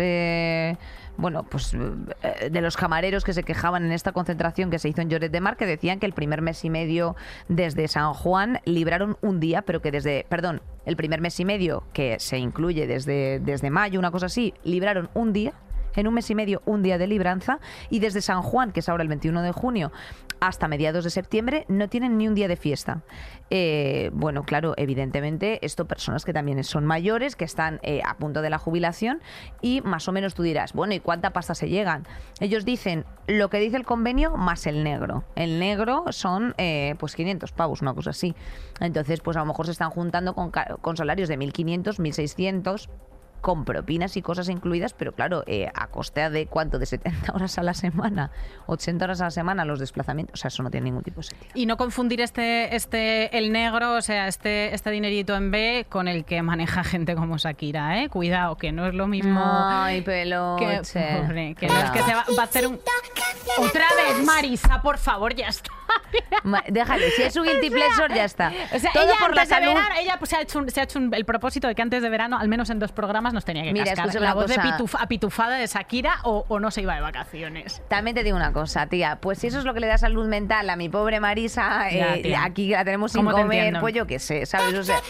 [1.18, 5.08] bueno, pues de los camareros que se quejaban en esta concentración que se hizo en
[5.08, 7.16] Lloret de Mar, que decían que el primer mes y medio
[7.48, 11.84] desde San Juan libraron un día, pero que desde, perdón, el primer mes y medio
[11.94, 15.54] que se incluye desde, desde mayo, una cosa así, libraron un día
[15.94, 18.88] en un mes y medio un día de libranza y desde San Juan, que es
[18.88, 19.92] ahora el 21 de junio,
[20.40, 23.02] hasta mediados de septiembre no tienen ni un día de fiesta.
[23.50, 28.42] Eh, bueno, claro, evidentemente, esto personas que también son mayores, que están eh, a punto
[28.42, 29.20] de la jubilación
[29.62, 32.04] y más o menos tú dirás, bueno, ¿y cuánta pasta se llegan?
[32.40, 35.24] Ellos dicen lo que dice el convenio más el negro.
[35.34, 38.34] El negro son eh, pues 500 pavos, una cosa así.
[38.80, 42.88] Entonces, pues a lo mejor se están juntando con, con salarios de 1.500, 1.600
[43.40, 47.58] con propinas y cosas incluidas, pero claro, eh, a costa de cuánto, de 70 horas
[47.58, 48.30] a la semana,
[48.66, 51.28] 80 horas a la semana los desplazamientos, o sea, eso no tiene ningún tipo de
[51.28, 51.50] sentido.
[51.54, 56.08] Y no confundir este, este, el negro, o sea, este, este dinerito en B con
[56.08, 58.08] el que maneja gente como Shakira, ¿eh?
[58.08, 59.40] Cuidado, que no es lo mismo.
[59.44, 61.16] Ay, que, peluche.
[61.22, 62.80] pobre, que no es que se va, va a hacer un...
[63.58, 65.70] Otra vez, Marisa, por favor, ya está.
[66.42, 68.52] Ma- Déjale, si es un guilty pleasure, ya está.
[68.74, 69.68] O sea, Todo ella por la salud.
[69.68, 71.82] verano, ella pues, se ha hecho, un- se ha hecho un- el propósito de que
[71.82, 74.46] antes de verano, al menos en dos programas, nos tenía que Mira, cascar la voz
[74.48, 74.76] de cosa.
[74.78, 77.82] pituf- apitufada de Shakira o, o no se iba de vacaciones.
[77.88, 79.16] También te digo una cosa, tía.
[79.20, 82.16] Pues si eso es lo que le da salud mental a mi pobre Marisa, Ya,
[82.16, 83.80] eh, aquí la tenemos sin ¿Cómo te comer, entiendo?
[83.80, 84.74] pues yo qué sé, ¿sabes?
[84.74, 85.00] O sea.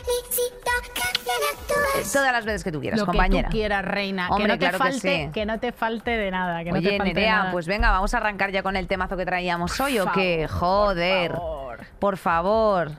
[2.12, 3.48] Todas las veces que tú quieras, Lo compañera.
[3.48, 4.28] que tú quieras, reina.
[4.28, 5.30] Hombre, que no te claro que falte, sí.
[5.32, 6.62] que no te falte de nada.
[6.62, 7.52] Que no Oye, te falte Nerea, nada.
[7.52, 10.46] pues venga, vamos a arrancar ya con el temazo que traíamos hoy, ¿o qué?
[10.48, 11.32] Joder.
[11.32, 11.78] por favor.
[11.98, 12.90] Por favor.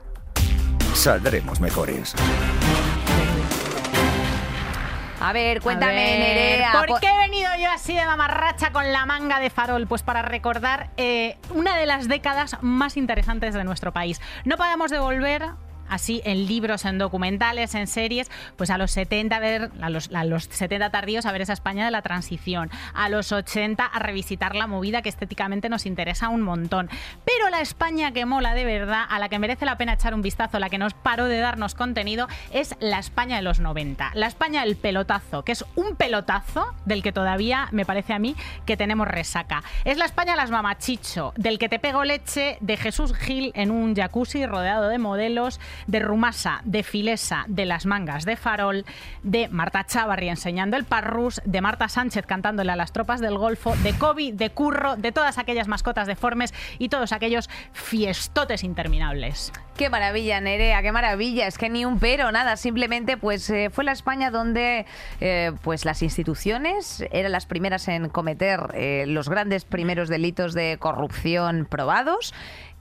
[0.93, 2.13] Saldremos mejores.
[5.19, 6.71] A ver, A cuéntame, ver, Nerea.
[6.73, 9.87] ¿Por po- qué he venido yo así de mamarracha con la manga de farol?
[9.87, 14.21] Pues para recordar eh, una de las décadas más interesantes de nuestro país.
[14.45, 15.43] No podemos devolver
[15.89, 20.09] así en libros, en documentales, en series, pues a los 70 a ver a los,
[20.13, 23.99] a los 70 tardíos a ver esa España de la transición, a los 80 a
[23.99, 26.89] revisitar la movida que estéticamente nos interesa un montón.
[27.25, 30.21] Pero la España que mola de verdad, a la que merece la pena echar un
[30.21, 34.11] vistazo, la que nos paró de darnos contenido, es la España de los 90.
[34.13, 38.35] La España del pelotazo, que es un pelotazo del que todavía me parece a mí
[38.65, 39.63] que tenemos resaca.
[39.85, 43.71] Es la España de las mamachicho, del que te pego leche, de Jesús Gil en
[43.71, 48.85] un jacuzzi rodeado de modelos, de Rumasa, de Filesa, de las mangas de Farol,
[49.23, 53.75] de Marta Chavarri enseñando el parrús, de Marta Sánchez cantándole a las tropas del Golfo,
[53.83, 59.51] de Kobe, de Curro, de todas aquellas mascotas deformes y todos aquellos fiestotes interminables.
[59.77, 61.45] Qué maravilla, Nerea, qué maravilla.
[61.45, 62.57] Es que ni un pero, nada.
[62.57, 64.87] Simplemente, pues eh, fue la España donde
[65.21, 70.77] eh, pues las instituciones eran las primeras en cometer eh, los grandes primeros delitos de
[70.79, 72.33] corrupción probados.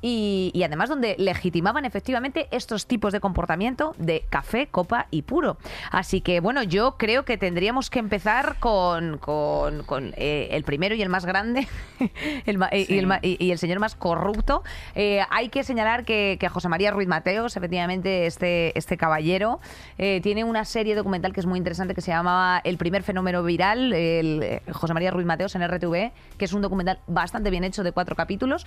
[0.09, 5.57] Y, y además donde legitimaban efectivamente estos tipos de comportamiento de café, copa y puro.
[5.91, 10.95] Así que bueno, yo creo que tendríamos que empezar con, con- con, eh, el primero
[10.95, 11.67] y el más grande
[12.47, 14.63] el ma- y, el, ma- y- y el señor más corrupto.
[14.95, 19.59] Eh, hay que señalar que, que José María Ruiz Mateos, efectivamente, este, este caballero,
[19.99, 23.43] eh, tiene una serie documental que es muy interesante que se llamaba El primer fenómeno
[23.43, 27.83] viral, el, José María Ruiz Mateos en RTV, que es un documental bastante bien hecho
[27.83, 28.67] de cuatro capítulos.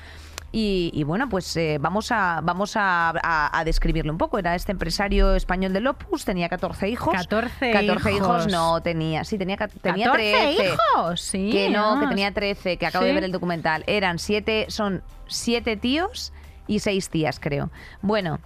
[0.52, 4.38] Y, y bueno, pues eh, vamos, a, vamos a, a- a describirlo un poco.
[4.40, 7.14] Era este empresario español del Opus, tenía 14 hijos.
[7.14, 8.48] 14 14 hijos hijos.
[8.52, 10.74] no tenía, sí, tenía, tenía 14 13.
[10.74, 11.50] hijos, sí.
[11.52, 13.16] Que no, que tenía 13, que acabo de Sí.
[13.16, 13.84] ver el documental.
[13.88, 16.34] Eran siete, son siete tíos
[16.68, 17.70] y seis tías, creo.
[18.02, 18.40] Bueno,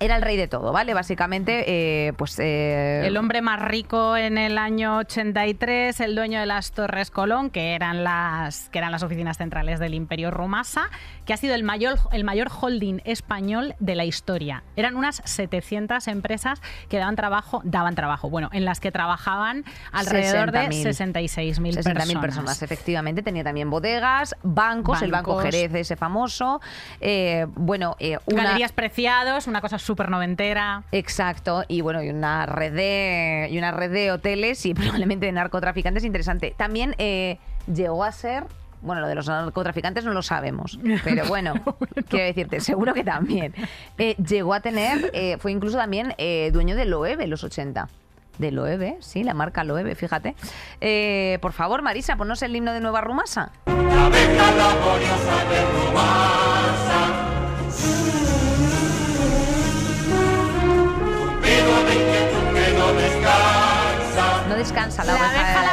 [0.00, 0.94] era el rey de todo, ¿vale?
[0.94, 1.64] Básicamente,
[2.08, 2.38] eh, pues...
[2.38, 7.50] eh, El hombre más rico en el año 83, el dueño de las Torres Colón,
[7.50, 10.88] que eran las, que eran las oficinas centrales del Imperio Rumasa,
[11.26, 14.62] que ha sido el mayor, el mayor holding español de la historia.
[14.74, 20.50] Eran unas 700 empresas que daban trabajo, daban trabajo, bueno, en las que trabajaban alrededor
[20.50, 21.20] de 60.000.
[21.28, 22.20] 66.000 60.000 personas.
[22.20, 22.62] personas.
[22.62, 23.22] efectivamente.
[23.22, 25.38] Tenía también bodegas, bancos, el Banco.
[25.40, 26.60] Jerez ese famoso.
[27.02, 28.44] eh, bueno, una...
[28.44, 30.84] Galerías preciados, una cosa súper noventera.
[30.92, 35.32] Exacto, y bueno, y una red de, y una red de hoteles y probablemente de
[35.32, 36.54] narcotraficantes interesante.
[36.56, 37.38] También eh,
[37.72, 38.44] llegó a ser,
[38.82, 41.54] bueno, lo de los narcotraficantes no lo sabemos, pero bueno,
[42.08, 43.54] quiero decirte, seguro que también.
[43.98, 47.88] Eh, llegó a tener, eh, fue incluso también eh, dueño de Loewe en los 80.
[48.38, 50.34] De Loewe, sí, la marca Loewe, fíjate.
[50.80, 53.52] Eh, por favor, Marisa, ponnos el himno de Nueva Rumasa.
[53.66, 54.10] No
[64.60, 65.66] descansa la, La oveja abeja de-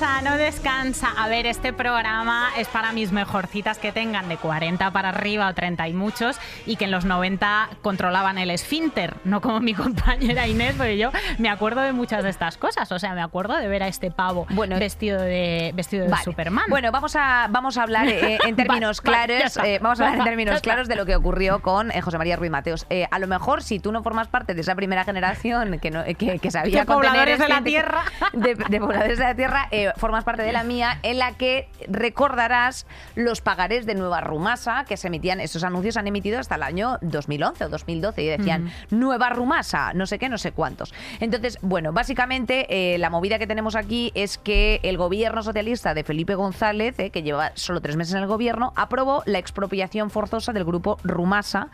[0.00, 1.08] no descansa.
[1.16, 5.54] A ver, este programa es para mis mejorcitas que tengan de 40 para arriba o
[5.54, 10.48] 30 y muchos y que en los 90 controlaban el esfínter, no como mi compañera
[10.48, 12.90] Inés, porque yo me acuerdo de muchas de estas cosas.
[12.90, 16.14] O sea, me acuerdo de ver a este pavo Bueno, vestido de vestido de.
[16.24, 16.64] Superman.
[16.68, 19.56] Bueno, vamos a, vamos a hablar eh, en términos claros.
[19.58, 22.34] eh, vamos a hablar en términos claros de lo que ocurrió con eh, José María
[22.36, 22.86] Ruiz Mateos.
[23.10, 26.38] A lo mejor, si tú no formas parte de esa primera generación que, no, que,
[26.40, 28.02] que sabía De pobladores contener de la este- tierra.
[28.32, 31.68] de, de pobladores de la tierra, eh, formas parte de la mía, en la que
[31.88, 35.40] recordarás los pagarés de Nueva Rumasa que se emitían.
[35.40, 40.06] Estos anuncios han emitido hasta el año 2011 o 2012 y decían Nueva Rumasa, no
[40.06, 40.94] sé qué, no sé cuántos.
[41.20, 46.04] Entonces, bueno, básicamente eh, la movida que tenemos aquí es que el gobierno socialista de
[46.04, 50.52] Felipe González, eh, que lleva solo tres meses en el gobierno, aprobó la expropiación forzosa
[50.52, 51.68] del grupo Rumasa.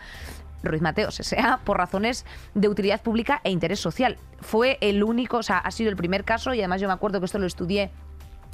[0.63, 1.59] Ruiz Mateos S.A.
[1.65, 4.19] por razones de utilidad pública e interés social.
[4.41, 7.21] Fue el único, o sea, ha sido el primer caso y además yo me acuerdo
[7.21, 7.91] que esto lo estudié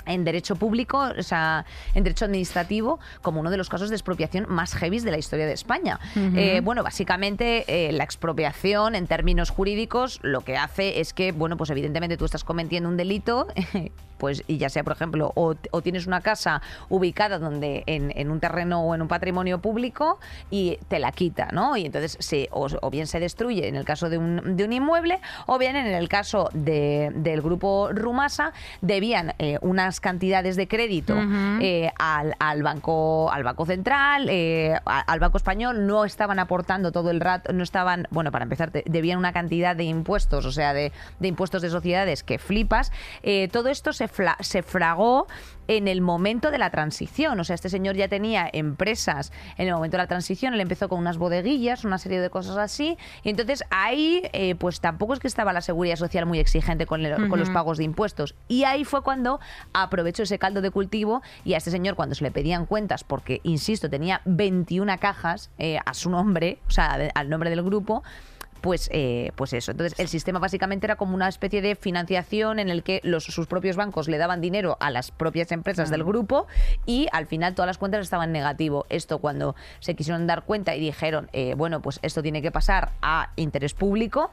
[0.07, 1.65] en derecho público, o sea,
[1.95, 5.47] en derecho administrativo, como uno de los casos de expropiación más heavy de la historia
[5.47, 5.99] de España.
[6.17, 11.57] Eh, bueno, básicamente eh, la expropiación en términos jurídicos lo que hace es que, bueno,
[11.57, 13.47] pues evidentemente tú estás cometiendo un delito,
[14.19, 18.31] pues y ya sea, por ejemplo, o, o tienes una casa ubicada donde en, en
[18.31, 20.19] un terreno o en un patrimonio público
[20.51, 21.77] y te la quita, ¿no?
[21.77, 24.73] Y entonces se, o, o bien se destruye en el caso de un, de un
[24.73, 30.69] inmueble, o bien en el caso de- del grupo Rumasa, debían eh, unas cantidades de
[30.69, 31.15] crédito
[31.61, 37.11] eh, al, al banco al banco central, eh, al banco español, no estaban aportando todo
[37.11, 40.93] el rato, no estaban, bueno, para empezar, debían una cantidad de impuestos, o sea, de,
[41.21, 42.93] de impuestos de sociedades que flipas.
[43.23, 45.27] Eh, todo esto se, fla- se fragó
[45.69, 47.39] en el momento de la transición.
[47.41, 50.55] O sea, este señor ya tenía empresas en el momento de la transición.
[50.55, 52.97] Él empezó con unas bodeguillas, una serie de cosas así.
[53.23, 57.05] Y entonces ahí, eh, pues tampoco es que estaba la seguridad social muy exigente con,
[57.05, 58.35] el- con los pagos de impuestos.
[58.49, 59.41] Y ahí fue cuando
[59.73, 63.41] aprovechó ese caldo de cultivo y a este señor, cuando se le pedían cuentas, porque,
[63.43, 68.03] insisto, tenía 21 cajas eh, a su nombre, o sea, al nombre del grupo,
[68.61, 69.73] pues, eh, pues eso.
[69.73, 73.47] Entonces, el sistema básicamente era como una especie de financiación en el que los, sus
[73.47, 76.47] propios bancos le daban dinero a las propias empresas del grupo
[76.85, 78.87] y al final todas las cuentas estaban en negativo.
[78.89, 82.93] Esto cuando se quisieron dar cuenta y dijeron, eh, bueno, pues esto tiene que pasar
[83.03, 84.31] a interés público,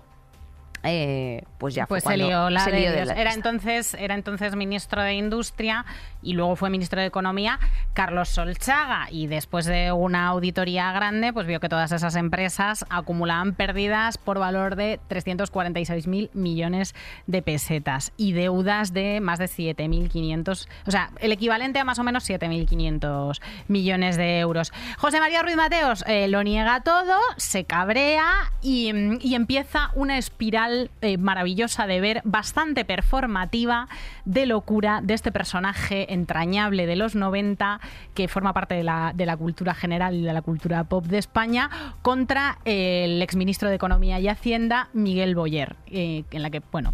[0.84, 3.08] eh, pues ya fue Pues se cuando lió la se de lió de Dios.
[3.08, 5.86] la Era entonces, era entonces ministro de Industria
[6.22, 7.60] y luego fue ministro de Economía
[7.94, 9.08] Carlos Solchaga.
[9.10, 14.40] Y después de una auditoría grande, pues vio que todas esas empresas acumulaban pérdidas por
[14.40, 16.96] valor de 346.000 millones
[17.28, 22.04] de pesetas y deudas de más de 7.500, o sea, el equivalente a más o
[22.04, 24.74] menos 7.500 millones de euros.
[24.98, 30.18] José María Ruiz Mateos eh, lo niega todo, se cabrea y, mm, y empieza una
[30.18, 33.88] espiral eh, maravillosa de ver, bastante performativa,
[34.26, 37.80] de locura de este personaje entrañable de los 90
[38.14, 41.70] que forma parte de la, de cultura general y de la cultura pop de España
[42.02, 46.94] contra eh, el exministro de Economía y Hacienda, Miguel Boyer, eh, en la que, bueno,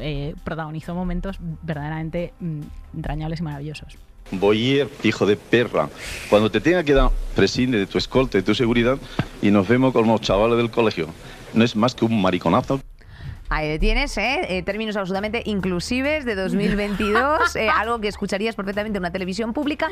[0.00, 2.60] eh, protagonizó momentos verdaderamente mm,
[2.94, 3.98] entrañables y maravillosos.
[4.30, 5.90] Boyer, hijo de perra,
[6.30, 8.98] cuando te tenga que dar preside de tu escolta y tu seguridad
[9.42, 11.08] y nos vemos como chavales del colegio.
[11.54, 12.80] No es más que un mariconazo.
[13.54, 14.40] Ahí tienes, ¿eh?
[14.48, 19.88] Eh, términos absolutamente inclusives de 2022, eh, algo que escucharías perfectamente en una televisión pública.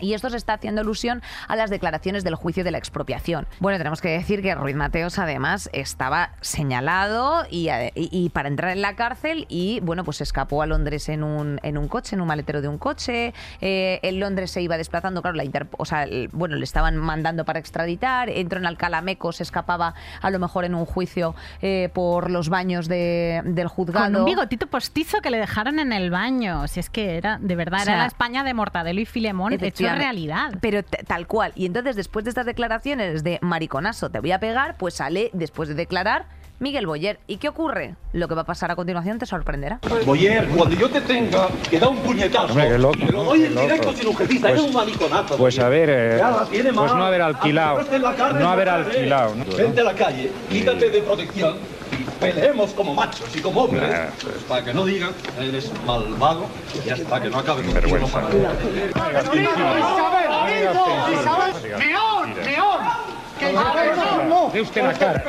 [0.00, 3.46] Y esto se está haciendo alusión a las declaraciones del juicio de la expropiación.
[3.60, 8.48] Bueno, tenemos que decir que Ruiz Mateos además estaba señalado y, ade- y- y para
[8.48, 12.16] entrar en la cárcel y bueno, pues escapó a Londres en un, en un coche,
[12.16, 13.34] en un maletero de un coche.
[13.60, 16.96] Eh, en Londres se iba desplazando, claro, la Interpol, o sea, el- bueno, le estaban
[16.96, 21.34] mandando para extraditar, entró en Alcalá Meco, se escapaba a lo mejor en un juicio
[21.62, 24.06] eh, por los baños de- del juzgado.
[24.06, 26.66] Con un bigotito postizo que le dejaron en el baño.
[26.68, 29.52] Si es que era, de verdad, O sea, era la España de Mortadelo y Filemón
[29.52, 30.54] hecho realidad.
[30.60, 31.52] Pero tal cual.
[31.54, 35.68] Y entonces, después de estas declaraciones de mariconazo, te voy a pegar, pues sale, después
[35.68, 36.26] de declarar,
[36.60, 37.18] Miguel Boyer.
[37.26, 37.96] ¿Y qué ocurre?
[38.12, 39.80] Lo que va a pasar a continuación te sorprenderá.
[40.06, 43.44] Boyer, cuando yo te tenga que da un puñetazo, Hombre, qué loco, te lo doy
[43.44, 45.36] en directo sin urgencita, Pues- eres un mariconazo.
[45.36, 46.98] Pues a ver, eh, Ya la tiene pues mal.
[47.00, 47.80] no haber alquilado,
[48.38, 49.44] no haber alquilado, ¿no?
[49.56, 51.56] Vente a la calle, quítate de protección
[52.20, 53.90] peleemos como machos y como hombres.
[53.90, 57.74] Nah, Pues para que no digan, eres malvado, y ya está, que no acabe con
[57.74, 58.22] Vergüenza.
[64.52, 65.24] Dé usted la cara.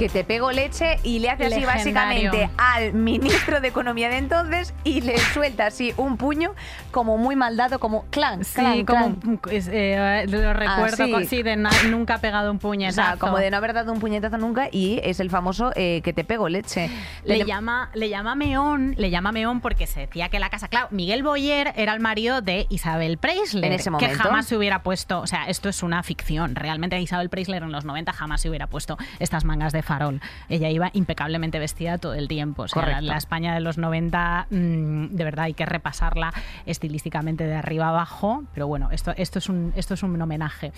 [0.00, 2.30] Que te pego leche y le hace así Legendario.
[2.32, 6.54] básicamente al ministro de Economía de entonces y le suelta así un puño
[6.90, 9.40] como muy mal dado, como clan, Sí, clan, como clan.
[9.52, 11.12] eh, lo recuerdo, sí.
[11.12, 12.94] con- sí, de na- nunca ha pegado un O puñetazo.
[13.10, 16.12] sea, como de no haber dado un puñetazo nunca y es el famoso eh, que
[16.14, 16.90] te pego leche.
[17.24, 20.88] Le llama, le llama Meón, le llama Meón porque se decía que la casa, claro,
[20.90, 24.18] Miguel Boyer era el marido de Isabel Preisler, En ese que momento.
[24.18, 27.84] jamás se hubiera puesto, o sea, esto es una ficción, realmente Isabel Preisler en los
[27.84, 30.20] 90 jamás se hubiera puesto estas mangas de farol.
[30.48, 33.06] Ella iba impecablemente vestida todo el tiempo, o sea, la, Correcto.
[33.06, 36.32] la España de los 90 mm, de verdad hay que repasarla
[36.64, 40.72] estilísticamente de arriba abajo, pero bueno, esto, esto, es, un, esto es un homenaje.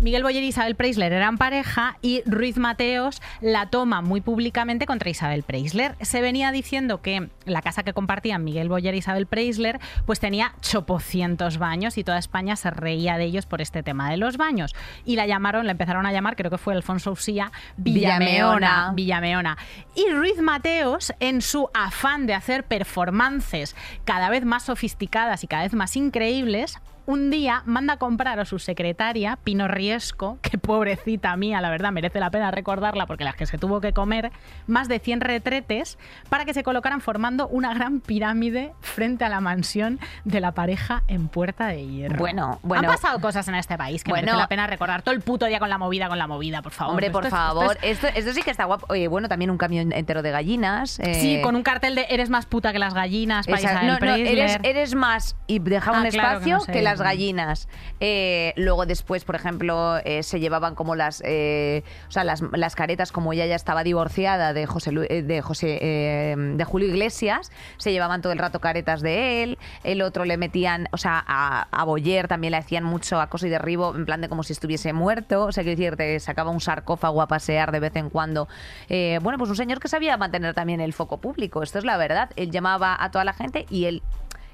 [0.00, 5.08] Miguel Boyer y Isabel Preisler eran pareja y Ruiz Mateos la toma muy públicamente contra
[5.08, 5.96] Isabel Preisler.
[6.02, 10.52] Se venía diciendo que la casa que compartían Miguel Boyer y Isabel Preisler pues tenía
[10.60, 14.74] chopocientos baños y toda España se reía de ellos por este tema de los baños.
[15.06, 18.57] Y la llamaron, la empezaron a llamar, creo que fue Alfonso Usía, Villameona.
[18.58, 18.92] Villameona.
[18.94, 19.58] Villameona.
[19.94, 25.62] Y Ruiz Mateos, en su afán de hacer performances cada vez más sofisticadas y cada
[25.62, 31.34] vez más increíbles, un día manda a comprar a su secretaria, Pino Riesco, que pobrecita
[31.38, 34.30] mía, la verdad, merece la pena recordarla porque las que se tuvo que comer,
[34.66, 35.96] más de 100 retretes
[36.28, 41.02] para que se colocaran formando una gran pirámide frente a la mansión de la pareja
[41.08, 42.18] en Puerta de Hierro.
[42.18, 42.86] Bueno, bueno.
[42.90, 44.26] Han pasado cosas en este país que Bueno.
[44.26, 45.00] merece la pena recordar.
[45.00, 46.90] Todo el puto día con la movida, con la movida, por favor.
[46.92, 48.84] Hombre, por es- esto favor, es- esto, esto sí que está guapo.
[48.90, 51.00] Oye, bueno, también un camión entero de gallinas.
[51.00, 53.54] eh, Sí, con un cartel de eres más puta que las gallinas, no,
[53.98, 56.82] no, eres, eres más y deja Ah, un claro que espacio no que, sé.
[56.82, 57.68] las las gallinas.
[58.00, 62.74] Eh, luego después, por ejemplo, eh, se llevaban como las, eh, o sea, las, las
[62.74, 67.92] caretas, como ella ya estaba divorciada de José, Lu- de José, de Julio Iglesias, se
[67.92, 69.58] llevaban todo el rato caretas de él.
[69.84, 73.50] El otro le metían, o sea, a, a Boyer también le hacían mucho acoso y
[73.50, 75.46] derribo, en plan de como si estuviese muerto.
[75.46, 78.48] O sea, quiero decir, te sacaba un sarcófago a pasear de vez en cuando.
[78.88, 81.62] Bueno, pues un señor que sabía mantener también el foco público.
[81.62, 82.30] Esto es la verdad.
[82.36, 84.02] Él llamaba a toda la gente y él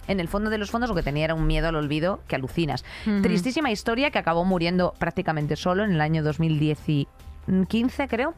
[0.09, 2.37] en el fondo de los fondos lo que tenía era un miedo al olvido que
[2.37, 2.85] alucinas.
[3.23, 8.35] Tristísima historia que acabó muriendo prácticamente solo en el año 2015, creo.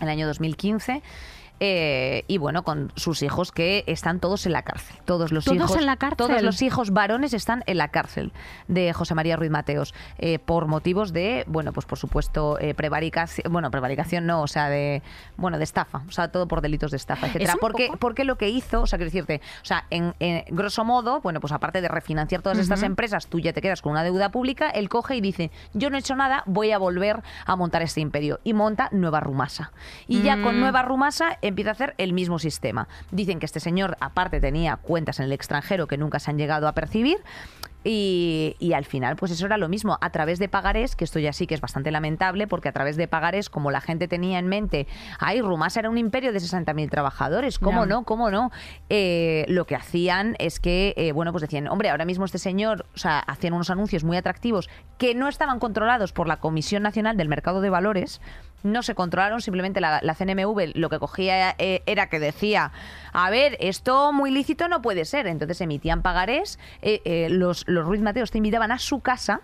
[0.00, 1.02] El año 2015.
[1.60, 4.96] Eh, y bueno, con sus hijos que están todos en la cárcel.
[5.04, 5.76] Todos los ¿Todos hijos.
[5.76, 6.16] en la cárcel?
[6.26, 8.32] Todos los hijos varones están en la cárcel
[8.68, 9.94] de José María Ruiz Mateos.
[10.18, 13.52] eh, por motivos de, bueno, pues por supuesto, eh, prevaricación.
[13.52, 15.02] Bueno, prevaricación no, o sea, de.
[15.36, 16.02] Bueno, de estafa.
[16.08, 17.54] O sea, todo por delitos de estafa, etcétera.
[17.54, 20.44] un Porque, poco- porque lo que hizo, o sea, quiero decirte, o sea, en, en
[20.54, 23.92] grosso modo, bueno, pues aparte de refinanciar todas estas empresas, tú ya te quedas con
[23.92, 27.22] una deuda pública, él coge y dice, yo no he hecho nada, voy a volver
[27.46, 28.40] a montar este imperio.
[28.44, 29.72] Y monta Nueva Rumasa.
[30.08, 32.88] Y ya con Nueva Rumasa empieza a hacer el mismo sistema.
[33.10, 36.68] Dicen que este señor, aparte, tenía cuentas en el extranjero que nunca se han llegado
[36.68, 37.18] a percibir.
[37.86, 41.18] Y, y al final, pues eso era lo mismo, a través de pagarés, que esto
[41.18, 44.38] ya sí que es bastante lamentable, porque a través de pagarés, como la gente tenía
[44.38, 44.86] en mente,
[45.18, 48.04] ay, Rumasa era un imperio de 60.000 trabajadores, ¿cómo no?
[48.04, 48.50] ¿Cómo no?
[48.88, 52.86] Eh, lo que hacían es que, eh, bueno, pues decían, hombre, ahora mismo este señor,
[52.94, 57.18] o sea, hacían unos anuncios muy atractivos que no estaban controlados por la Comisión Nacional
[57.18, 58.22] del Mercado de Valores,
[58.64, 62.72] no se controlaron, simplemente la, la CNMV lo que cogía eh, era que decía,
[63.12, 65.26] a ver, esto muy lícito no puede ser.
[65.26, 69.42] Entonces emitían pagarés, eh, eh, los, los Ruiz Mateos te invitaban a su casa.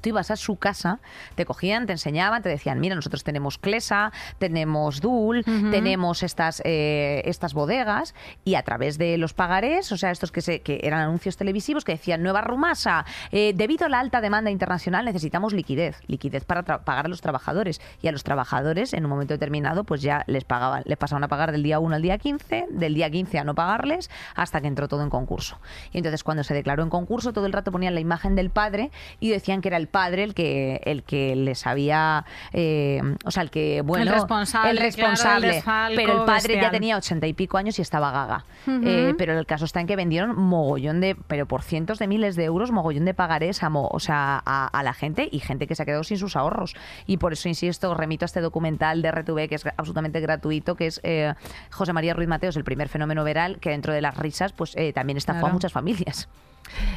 [0.00, 1.00] Tú ibas a su casa,
[1.34, 7.22] te cogían, te enseñaban, te decían, mira, nosotros tenemos Clesa, tenemos Dul, tenemos estas, eh,
[7.24, 8.14] estas bodegas,
[8.44, 11.84] y a través de los pagarés, o sea, estos que, se, que eran anuncios televisivos
[11.84, 16.62] que decían, Nueva Rumasa, eh, debido a la alta demanda internacional necesitamos liquidez, liquidez para
[16.62, 17.80] pagar a los trabajadores.
[18.02, 21.28] Y a los trabajadores, en un momento determinado, pues ya les pagaban, les pasaban a
[21.28, 24.66] pagar del día 1 al día 15, del día 15 a no pagarles, hasta que
[24.66, 25.58] entró todo en concurso.
[25.92, 28.90] Y entonces cuando se declaró en concurso, todo el rato ponían la imagen del padre
[29.20, 33.42] y decían que era el padre el que, el que les había, eh, o sea,
[33.42, 35.96] el que, bueno, responsable, el claro, el responsable.
[35.96, 38.44] pero el padre ya tenía ochenta y pico años y estaba gaga.
[38.84, 42.36] Eh, pero el caso está en que vendieron mogollón de, pero por cientos de miles
[42.36, 45.66] de euros, mogollón de pagarés a, mo- o sea, a, a la gente y gente
[45.66, 46.74] que se ha quedado sin sus ahorros.
[47.06, 50.86] Y por eso, insisto, remito a este documental de RTV que es absolutamente gratuito, que
[50.86, 51.32] es eh,
[51.70, 54.92] José María Ruiz Mateos, el primer fenómeno veral, que dentro de las risas, pues eh,
[54.92, 56.28] también estafó a muchas familias.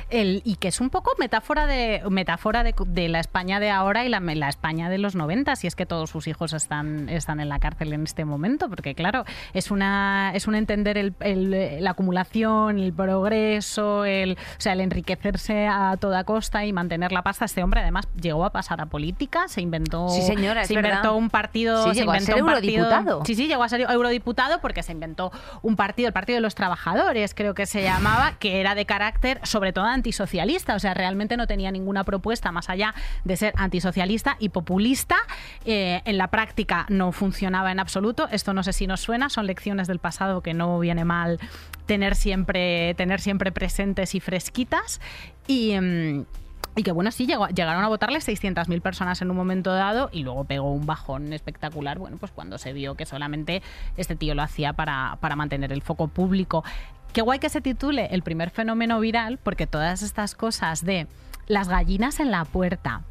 [0.10, 4.06] El, y que es un poco metáfora de metáfora de, de la España de ahora
[4.06, 7.40] y la, la España de los 90, si es que todos sus hijos están, están
[7.40, 11.84] en la cárcel en este momento, porque claro, es una es un entender el- el-
[11.84, 17.22] la acumulación, el progreso, el, o sea, el enriquecerse a toda costa y mantener la
[17.22, 17.46] pasta.
[17.46, 20.90] Este hombre además llegó a pasar a política, se inventó, Sí, señora, se verdad.
[20.90, 23.26] inventó un partido, Sí, se llegó a ser un partido- eurodiputado.
[23.26, 26.56] Sí, sí, llegó a ser eurodiputado porque se inventó un partido, el Partido de los
[26.56, 30.76] Trabajadores, creo que se llamaba, que era de carácter sobre todo antisocialista.
[30.76, 35.18] O sea, realmente no tenía ninguna propuesta más allá de ser antisocialista y populista.
[35.66, 38.28] Eh, en la práctica no funcionaba en absoluto.
[38.32, 41.40] Esto no sé si nos suena, son lecciones del pasado que no viene mal
[41.86, 45.02] tener siempre, tener siempre presentes y fresquitas.
[45.48, 45.74] Y.
[46.76, 50.46] y que bueno, sí, llegaron a votarle 600.000 personas en un momento dado y luego
[50.46, 53.62] pegó un bajón espectacular, bueno, pues cuando se vio que solamente
[53.98, 56.64] este tío lo hacía para, para mantener el foco público.
[57.14, 61.08] Qué guay que se titule el primer fenómeno viral, porque todas estas cosas de
[61.48, 63.02] las gallinas en la puerta,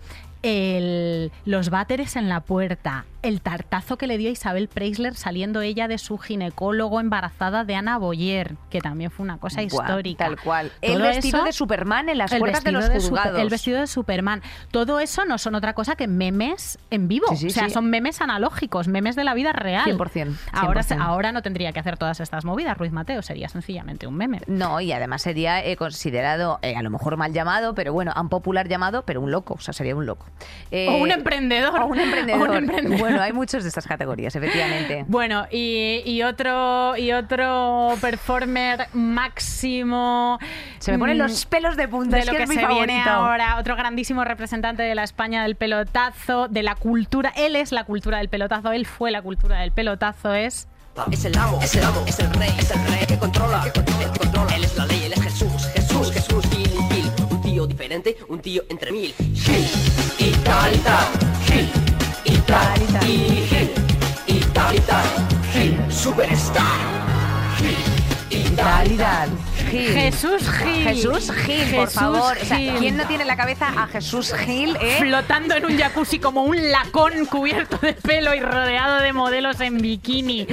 [0.43, 5.61] el- los váteres en la puerta, el tartazo que le dio a Isabel Preisler saliendo
[5.61, 10.25] ella de su ginecólogo embarazada de Ana Boyer, que también fue una cosa Buah, histórica.
[10.25, 10.73] Tal cual.
[10.81, 13.39] El vestido eso- de Superman en las puertas de los juzgados.
[13.41, 14.43] el vestido de Superman.
[14.71, 17.27] Todo eso no son otra cosa que memes en vivo.
[17.31, 17.71] Sí, sí, o sea, sí.
[17.71, 19.85] son memes analógicos, memes de la vida real.
[19.85, 21.03] 100%, Ahora, se- 100%.
[21.03, 23.23] ahora no tendría que hacer todas estas movidas, Ruiz Mateo.
[23.23, 24.41] Sería sencillamente un meme.
[24.47, 28.29] No, y además sería eh, considerado, eh, a lo mejor mal llamado, pero bueno, un
[28.29, 30.27] popular llamado, pero un loco, o sea, sería un loco.
[30.71, 31.81] Eh, O un emprendedor.
[31.81, 32.49] O un emprendedor.
[32.49, 33.10] O un emprendedor.
[33.11, 35.05] Bueno, hay muchos de estas categorías, efectivamente.
[35.11, 40.39] Bueno, y, y otro y otro performer máximo.
[40.79, 42.67] Se me ponen mm, los pelos de punta, de es lo que, que, es se
[42.67, 47.33] viene ahora, otro grandísimo representante de la España del pelotazo, de la cultura.
[47.37, 50.69] Él es la cultura del pelotazo, él fue la cultura del pelotazo, es.
[51.11, 53.73] Es el amo, es el amo, es el rey, es el rey que controla, que
[53.73, 54.57] controla, que controla.
[54.57, 57.11] Él es la ley, él es Jesús, Jesús, Jesús, Gil, Gil.
[57.31, 59.15] Un tío diferente, un tío entre mil.
[59.15, 59.67] Gil,
[60.19, 61.07] y tal, y tal.
[61.47, 61.90] Gil,
[62.51, 62.53] y
[68.31, 69.50] y tal, y tal.
[69.71, 69.81] Gil.
[69.87, 69.93] Gil.
[69.95, 70.85] Jesús Gil.
[70.85, 72.37] Jesús Gil, por favor.
[72.41, 72.57] O sea.
[72.79, 74.77] ¿quién no tiene en la cabeza a Jesús Gil?
[74.81, 74.97] eh?
[75.01, 79.79] Flotando en un jacuzzi como un lacón cubierto de pelo y rodeado de modelos en
[79.79, 80.47] bikini.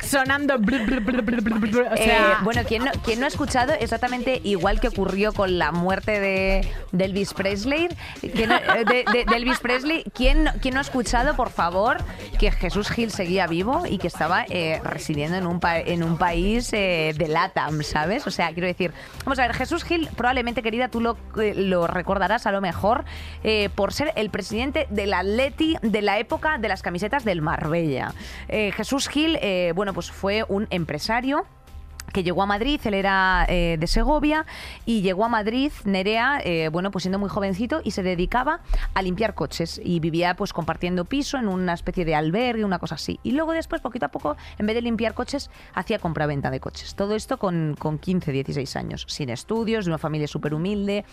[0.00, 0.54] Sonando.
[0.56, 5.58] O sea, Eh, bueno, ¿quién no, quién no ha escuchado exactamente igual que ocurrió con
[5.58, 7.88] la muerte de, de Elvis Presley?
[8.20, 11.50] ¿Quién no- eh, de, de- de Elvis Presley, ¿quién, no- quién no ha escuchado, por
[11.50, 11.98] favor,
[12.38, 16.18] que Jesús Gil seguía vivo y que estaba eh, residiendo en un, pa- en un
[16.18, 18.26] país de LATAM, ¿sabes?
[18.26, 18.92] O sea, quiero decir,
[19.24, 21.54] vamos a ver, Jesús Gil, probablemente, querida, tú lo, eh,
[21.86, 23.04] recordarás a lo mejor
[23.44, 28.14] eh, por ser el presidente del Atleti de la época de las camisetas del Marbella.
[28.48, 29.38] Eh, Jesús Gil,
[29.74, 31.46] bueno, pues fue un empresario
[32.12, 34.46] que llegó a Madrid, él era eh, de Segovia,
[34.86, 38.60] y llegó a Madrid, Nerea, eh, bueno, pues siendo muy jovencito, y se dedicaba
[38.94, 42.96] a limpiar coches, y vivía pues compartiendo piso en una especie de albergue, una cosa
[42.96, 43.18] así.
[43.22, 46.94] Y luego después, poquito a poco, en vez de limpiar coches, hacía compraventa de coches.
[46.94, 51.04] Todo esto con, con 15, 16 años, sin estudios, de una familia súper humilde,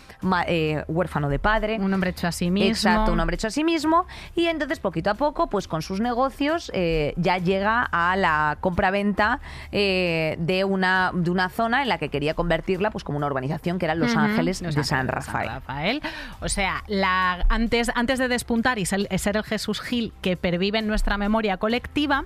[0.47, 1.77] eh, huérfano de padre.
[1.79, 2.69] un hombre hecho a sí mismo.
[2.69, 4.05] Exacto, un hombre hecho a sí mismo.
[4.35, 6.71] Y entonces, poquito a poco, pues con sus negocios,
[7.15, 9.39] ya llega a la compraventa
[9.71, 13.85] de, una, de una zona en la que quería convertirla pues como una urbanización que
[13.85, 15.49] eran Los Ángeles Los de Ángeles San de Rafael.
[15.49, 16.01] Rafael.
[16.41, 20.87] O sea, la, antes, antes de despuntar y ser, el Jesús Gil que pervive en
[20.87, 22.25] nuestra memoria colectiva,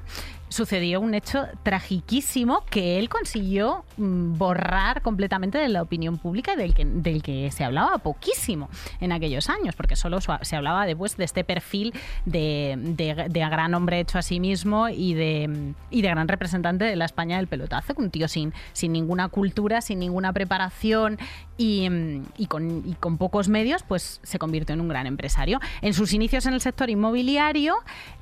[0.49, 6.57] sucedió un hecho tragiquísimo que él consiguió mm, borrar completamente de la opinión pública y
[6.57, 11.17] del que, del que se hablaba poquísimo en aquellos años, porque solo se hablaba después
[11.17, 11.93] de este perfil
[12.25, 16.85] de, de- de gran hombre hecho a sí mismo y de, y de gran representante
[16.85, 21.17] de la España del pelotazo, un tío sin, sin ninguna cultura, sin ninguna preparación
[21.57, 25.59] y, mm, y con, y con pocos medios, pues se convirtió en un gran empresario.
[25.81, 27.75] En sus inicios en el sector inmobiliario,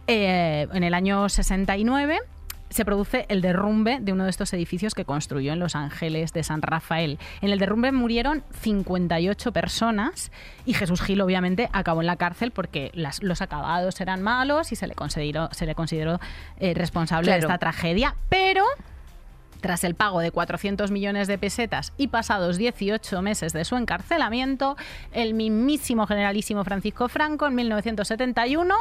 [0.08, 2.20] eh, en el año 69,
[2.70, 6.42] se produce el derrumbe de uno de estos edificios que construyó en Los Ángeles de
[6.42, 7.20] San Rafael.
[7.42, 10.32] En el derrumbe murieron 58 personas
[10.66, 14.78] y Jesús Gil obviamente acabó en la cárcel porque las- los acabados eran malos y
[14.78, 16.22] se le consideró, se le consideró
[16.60, 18.16] eh, responsable de esta tragedia.
[18.30, 18.64] Pero
[19.62, 24.76] tras el pago de 400 millones de pesetas y pasados 18 meses de su encarcelamiento,
[25.14, 28.76] el mismísimo generalísimo Francisco Franco en 1971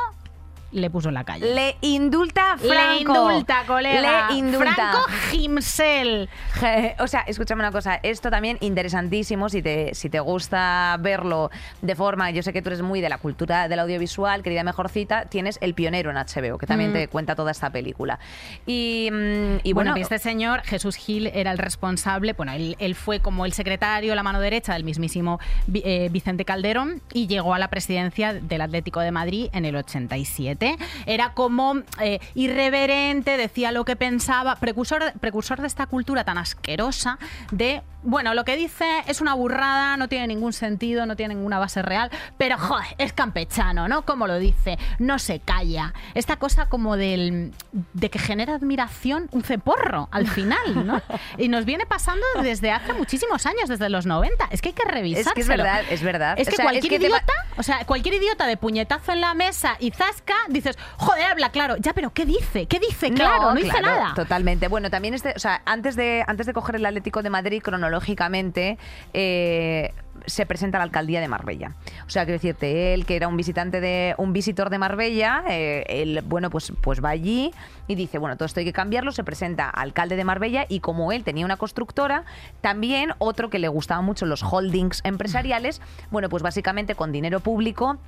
[0.73, 1.55] le puso en la calle.
[1.55, 2.73] Le indulta Franco.
[2.75, 4.29] Le indulta, colega.
[4.31, 4.75] Le indulta.
[4.75, 4.99] Franco
[5.31, 6.29] Gimsel.
[6.61, 11.51] Je- O sea, escúchame una cosa, esto también interesantísimo, si te, si te gusta verlo
[11.83, 15.25] de forma, yo sé que tú eres muy de la cultura del audiovisual, querida mejorcita,
[15.27, 16.95] tienes El Pionero en HBO, que también Mm.
[16.95, 18.19] te cuenta toda esta película.
[18.67, 23.21] Y, mm, y bueno, este señor, Jesús Gil, era el responsable, bueno, él, él fue
[23.21, 25.41] como el secretario, la mano derecha del mismísimo
[25.75, 30.60] eh, Vicente Calderón y llegó a la presidencia del Atlético de Madrid en el 87.
[31.07, 37.19] Era como eh, irreverente, decía lo que pensaba, precursor, precursor de esta cultura tan asquerosa
[37.51, 41.59] de, bueno, lo que dice es una burrada, no tiene ningún sentido, no tiene ninguna
[41.59, 44.03] base real, pero joder, es campechano, ¿no?
[44.03, 45.95] Como lo dice, no se calla.
[46.15, 47.53] Esta cosa como del,
[47.93, 51.01] de que genera admiración un ceporro al final, ¿no?
[51.39, 54.49] Y nos viene pasando desde hace muchísimos años, desde los 90.
[54.51, 55.21] Es que hay que revisar.
[55.21, 56.39] Es que es verdad, es verdad.
[56.39, 59.21] Es O que sea, cualquier es que idiota, o sea, cualquier idiota de puñetazo en
[59.21, 61.77] la mesa y zasca, dices, joder, habla claro.
[61.77, 62.65] Ya, pero ¿qué dice?
[62.65, 63.13] ¿Qué dice?
[63.13, 64.15] Claro, no, dice claro, nada.
[64.15, 64.67] Totalmente.
[64.69, 68.79] Bueno, también este, o sea, antes de, antes de coger el Atlético de Madrid, cronológicamente,
[69.13, 69.93] eh,
[70.27, 71.77] se presenta a la alcaldía de Marbella.
[72.07, 75.85] O sea, quiero decirte, él, que era un visitante de, un visitor de Marbella, eh,
[75.89, 77.53] él, bueno, pues, pues va allí
[77.87, 81.13] y dice, bueno, todo esto hay que cambiarlo, se presenta alcalde de Marbella y como
[81.13, 82.25] él tenía una constructora,
[82.61, 87.99] también otro que le gustaba mucho los holdings empresariales, bueno, pues básicamente con dinero público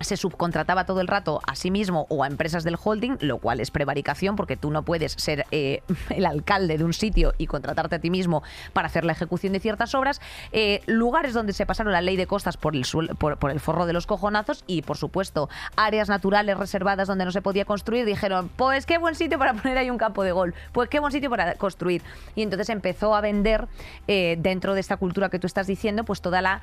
[0.00, 3.60] se subcontrataba todo el rato a sí mismo o a empresas del holding, lo cual
[3.60, 7.96] es prevaricación porque tú no puedes ser eh, el alcalde de un sitio y contratarte
[7.96, 8.42] a ti mismo
[8.72, 10.20] para hacer la ejecución de ciertas obras.
[10.52, 12.84] Eh, lugares donde se pasaron la ley de costas por el,
[13.18, 17.42] por, el forro de los cojonazos y, por supuesto, áreas naturales reservadas donde no se
[17.42, 18.04] podía construir.
[18.04, 21.12] Dijeron, pues qué buen sitio para poner ahí un campo de golf, pues qué buen
[21.12, 22.02] sitio para construir.
[22.34, 23.66] Y entonces empezó a vender
[24.08, 26.60] eh, dentro de esta cultura que tú estás diciendo, pues toda la,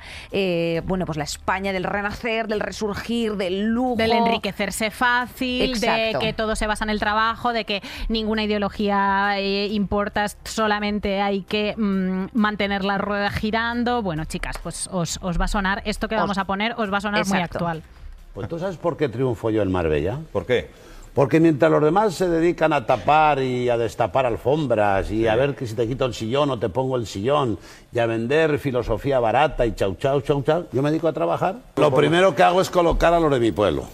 [0.84, 3.96] bueno, pues la España del renacer, del resurgir, del lujo.
[3.96, 6.18] Del enriquecerse fácil, Exacto.
[6.18, 11.20] de que todo se basa en el trabajo, de que ninguna ideología eh, importa, solamente
[11.20, 14.02] hay que mm, mantener la rueda girando.
[14.02, 16.92] Bueno, chicas, pues os, os va a sonar, esto que Os- vamos a poner os
[16.92, 17.82] va a sonar muy actual.
[18.34, 20.18] Pues tú sabes por qué triunfo yo en Marbella.
[20.32, 20.70] ¿Por qué?
[21.14, 25.54] Porque mientras los demás se dedican a tapar y a destapar alfombras y a ver
[25.54, 27.56] que si te quito el sillón o te pongo el sillón
[27.92, 31.56] y a vender filosofía barata y chau chau chau chau, yo me dedico a trabajar.
[31.76, 33.84] Lo primero que hago es colocar a los de mi pueblo.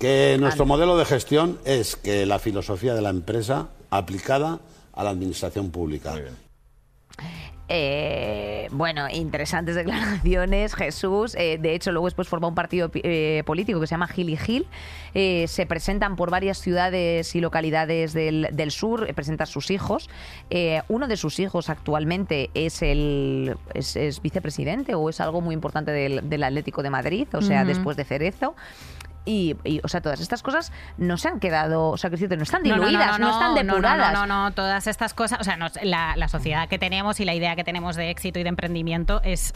[0.00, 4.58] Que nuestro modelo de gestión es que la filosofía de la empresa aplicada
[4.92, 6.14] a la administración pública.
[7.70, 11.34] Eh, bueno, interesantes declaraciones, Jesús.
[11.34, 14.36] Eh, de hecho, luego después forma un partido eh, político que se llama Gil y
[14.36, 14.66] Gil.
[15.12, 20.08] Se presentan por varias ciudades y localidades del, del sur, presenta a sus hijos.
[20.88, 25.90] Uno de sus hijos actualmente es el es, es vicepresidente o es algo muy importante
[25.90, 28.54] del, del Atlético de Madrid, o sea, después de Cerezo.
[29.28, 32.42] Y, y, o sea, todas estas cosas no se han quedado, o sea, que no
[32.42, 34.14] están No, no, no, diluidas, no, están depuradas.
[34.14, 37.34] No, no, no, todas estas cosas, o sea, la, la sociedad que tenemos y la
[37.34, 39.52] idea que tenemos de éxito y de emprendimiento es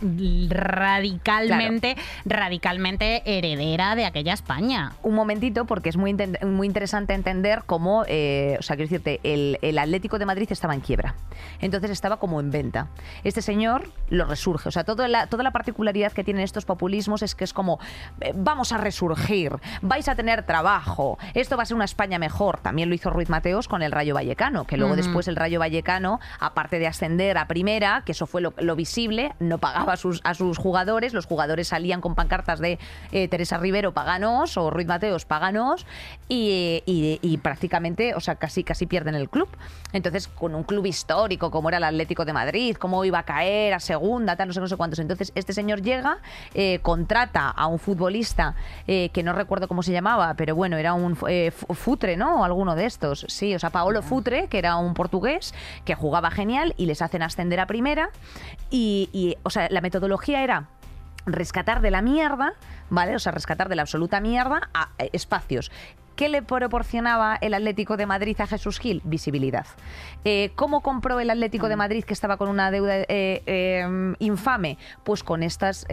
[0.50, 1.96] radicalmente,
[2.26, 4.92] radicalmente heredera de aquella España.
[5.02, 9.58] un momentito porque es muy, muy interesante entender cómo, eh, o sea, quiero decirte, el,
[9.62, 11.14] el Atlético de Madrid estaba en quiebra.
[11.60, 12.88] Entonces estaba como en venta.
[13.24, 14.68] Este señor lo resurge.
[14.68, 17.78] O sea, toda la, toda la particularidad que tienen estos populismos es que es como,
[18.20, 22.60] eh, vamos a resurgir, vais a tener trabajo, esto va a ser una España mejor.
[22.60, 26.20] También lo hizo Ruiz Mateos con el Rayo Vallecano, que luego después el Rayo Vallecano,
[26.40, 30.20] aparte de ascender a primera, que eso fue lo, lo visible, no pagaba a sus,
[30.24, 32.78] a sus jugadores, los jugadores salían con pancartas de
[33.12, 35.86] eh, Teresa Rivero, paganos, o Ruiz Mateos, paganos,
[36.28, 39.48] y, y- y prácticamente, o sea, casi, casi pierden el club.
[39.92, 43.74] Entonces, con un club histórico como era el Atlético de Madrid, cómo iba a caer
[43.74, 44.98] a segunda, tal, no sé, no sé cuántos.
[44.98, 46.18] Entonces, este señor llega,
[46.54, 48.54] eh, contrata a un futbolista
[48.86, 52.40] eh, que no recuerdo cómo se llamaba, pero bueno, era un eh, Fu- Futre, ¿no?
[52.40, 53.26] O alguno de estos.
[53.28, 57.22] Sí, o sea, Paolo Futre, que era un portugués que jugaba genial y les hacen
[57.22, 58.10] ascender a primera.
[58.70, 60.68] Y, y, o sea, la metodología era
[61.26, 62.54] rescatar de la mierda,
[62.90, 63.14] ¿vale?
[63.14, 65.70] O sea, rescatar de la absoluta mierda a eh, espacios.
[66.16, 69.00] ¿Qué le proporcionaba el Atlético de Madrid a Jesús Gil?
[69.04, 69.66] Visibilidad.
[70.24, 74.76] Eh, ¿Cómo compró el Atlético de Madrid que estaba con una deuda eh, eh, infame?
[75.04, 75.86] Pues con estas,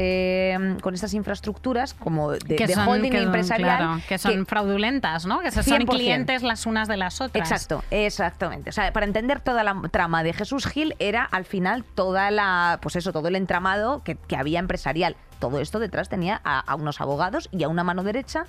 [0.81, 3.77] con estas infraestructuras como de, que de son, holding que, empresarial.
[3.77, 5.39] claro, que son fraudulentas, ¿no?
[5.39, 5.87] Que se- son 100%.
[5.89, 7.49] clientes las unas de las otras.
[7.49, 8.69] Exacto, exactamente.
[8.69, 12.79] O sea, para entender toda la trama de Jesús Gil era al final toda la,
[12.81, 15.15] pues eso, todo el entramado que, que había empresarial.
[15.39, 18.45] Todo esto detrás tenía a, a unos abogados y a una mano derecha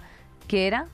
[0.48, 0.86] que era,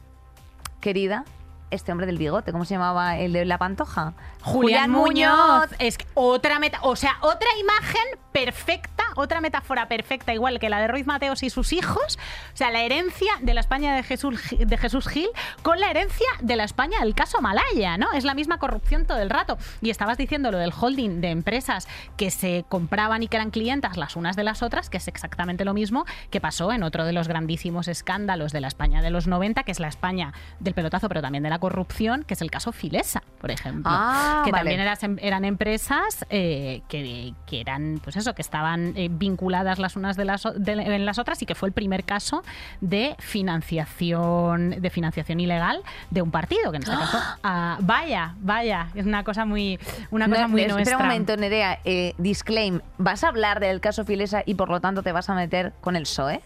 [0.87, 1.25] querida,
[1.73, 4.15] este hombre del bigote, ¿cómo se llamaba el de la pantoja?
[4.41, 5.67] Julián Muñoz.
[5.81, 10.79] Es que otra meta, o sea, otra imagen perfecta, otra metáfora perfecta, igual que la
[10.81, 12.19] de Ruiz Mateos y sus hijos.
[12.55, 15.29] O sea, la herencia de la España de Jesús, de Jesús Gil
[15.63, 18.13] con la herencia de la España del caso Malaya, ¿no?
[18.13, 19.59] Es la misma corrupción todo el rato.
[19.81, 23.97] Y estabas diciendo lo del holding de empresas que se compraban y que eran clientas
[23.97, 27.13] las unas de las otras, que es exactamente lo mismo que pasó en otro de
[27.13, 31.09] los grandísimos escándalos de la España de los 90, que es la España del pelotazo,
[31.09, 34.71] pero también de la corrupción, que es el caso Filesa, por ejemplo Ah, que vale.
[34.77, 39.97] también eran, eran empresas eh, que, que eran, pues eso, que estaban eh, vinculadas las
[39.97, 42.43] unas de las, de- en las otras y que fue el primer caso
[42.81, 45.81] de financiación, de financiación ilegal
[46.11, 49.79] de un partido, que en este caso, ah, vaya, vaya, es una cosa muy,
[50.11, 50.97] una cosa No, muy espera nuestra.
[50.99, 51.79] un momento, Nerea.
[51.85, 52.81] eh, disclaim.
[52.99, 55.97] ¿Vas a hablar del caso Filesa y por lo tanto te vas a meter con
[55.97, 56.41] el PSOE?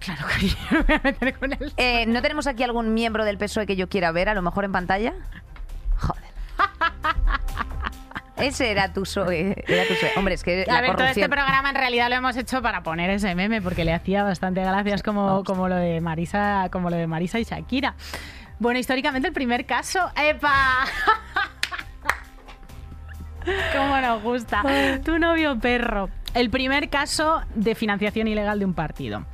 [0.00, 3.38] Claro, cariño, me voy a meter con el Eh, ¿No tenemos aquí algún miembro del
[3.38, 5.12] PSOE E que yo quiera ver, a lo mejor en pantalla?
[5.98, 6.24] Joder.
[8.36, 9.02] Ese era tu.
[9.02, 10.12] Era tu PSOE.
[10.16, 12.82] Hombre, es que la a ver, todo este programa en realidad lo hemos hecho para
[12.82, 16.96] poner ese meme porque le hacía bastante gracias como, como lo de Marisa, como lo
[16.96, 17.94] de Marisa y Shakira.
[18.58, 20.86] Bueno, históricamente el primer caso, ¡epa!
[23.76, 24.62] ¿Cómo nos gusta?
[25.04, 26.08] Tu novio perro.
[26.34, 29.26] El primer caso de financiación ilegal de un partido.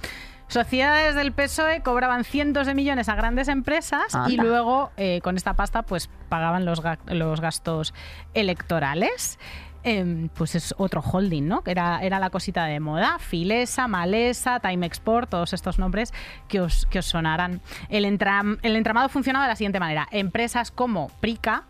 [0.51, 5.55] Sociedades del PSOE cobraban cientos de millones a grandes empresas y luego eh, con esta
[5.55, 7.95] pasta pues pagaban los, ga- los gastos
[8.35, 9.39] electorales.
[9.83, 11.63] Em, pues es otro holding, ¿no?
[11.63, 13.19] Que era, era la cosita de moda.
[13.19, 16.13] Filesa, Malesa, Time Export, todos estos nombres
[16.49, 17.63] que os, que os sonarán.
[17.89, 20.07] El, entram- el entramado funcionaba de la siguiente manera.
[20.11, 21.65] Empresas como Prica,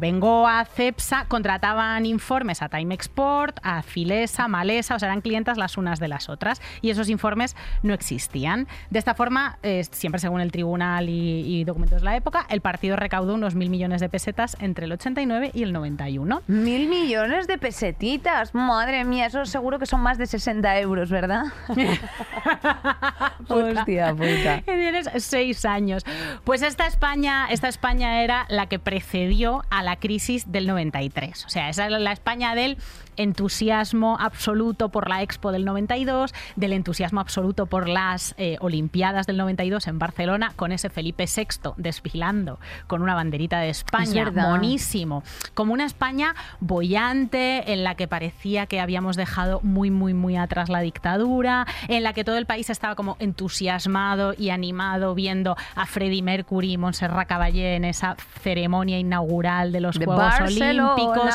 [0.00, 5.76] Bengoa, Cepsa contrataban informes a Time Export, a Filesa, Malesa, o sea, eran clientas las
[5.76, 8.68] unas de las otras y esos informes no existían.
[8.90, 12.60] De esta forma, eh, siempre según el tribunal y, y documentos de la época, el
[12.60, 16.42] partido recaudó unos mil millones de pesetas entre el 89 y el 91.
[16.46, 18.54] Mil millones de pesetitas.
[18.54, 21.44] Madre mía, eso seguro que son más de 60 euros, ¿verdad?
[23.48, 24.62] Hostia puta.
[24.64, 26.04] Tienes seis años.
[26.44, 31.44] Pues esta España, esta España era la que precedió a la crisis del 93.
[31.44, 32.76] O sea, esa era la España del
[33.16, 39.36] entusiasmo absoluto por la Expo del 92, del entusiasmo absoluto por las eh, Olimpiadas del
[39.36, 44.50] 92 en Barcelona, con ese Felipe VI desfilando con una banderita de Es España, verdad.
[44.50, 45.22] monísimo.
[45.54, 50.68] Como una España bollante, en la que parecía que habíamos dejado muy, muy, muy atrás
[50.68, 55.86] la dictadura, en la que todo el país estaba como entusiasmado y animado viendo a
[55.86, 60.94] Freddie Mercury y Montserrat Caballé en esa ceremonia inaugural de los De Juegos Barcelona.
[60.94, 61.34] Olímpicos,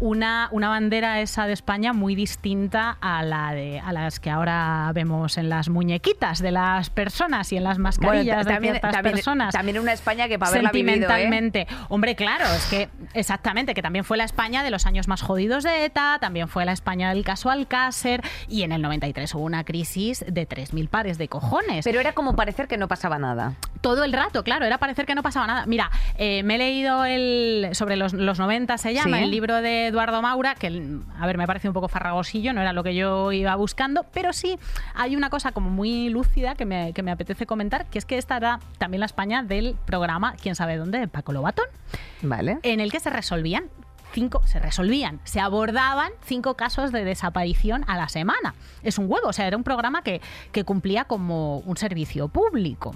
[0.00, 4.90] una, una bandera esa de España muy distinta a la de a las que ahora
[4.94, 9.14] vemos en las muñequitas de las personas y en las mascarillas de también, ciertas también,
[9.14, 9.52] personas.
[9.54, 10.98] también una España que para haberla vivido, ¿eh?
[11.00, 11.66] Sentimentalmente.
[11.88, 15.64] Hombre, claro, es que exactamente, que también fue la España de los años más jodidos
[15.64, 19.64] de ETA, también fue la España del caso Alcácer y en el 93 hubo una
[19.64, 21.84] crisis de 3.000 pares de cojones.
[21.84, 23.54] Pero era como parecer que no pasaba nada.
[23.80, 25.66] Todo el rato, claro, era parecer que no pasaba nada.
[25.66, 29.24] Mira, eh, me he leído el sobre los, los 90 se llama, Sí.
[29.24, 30.68] el libro de Eduardo Maura, que
[31.18, 34.32] a ver, me parece un poco farragosillo, no era lo que yo iba buscando, pero
[34.32, 34.58] sí
[34.94, 38.18] hay una cosa como muy lúcida que me, que me apetece comentar, que es que
[38.18, 40.98] esta era también la España del programa ¿Quién sabe dónde?
[40.98, 41.66] de Paco Lobatón,
[42.22, 42.58] Vale.
[42.62, 43.70] en el que se resolvían
[44.12, 48.54] cinco, se resolvían, se abordaban cinco casos de desaparición a la semana.
[48.82, 50.20] Es un huevo, o sea, era un programa que,
[50.52, 52.94] que cumplía como un servicio público.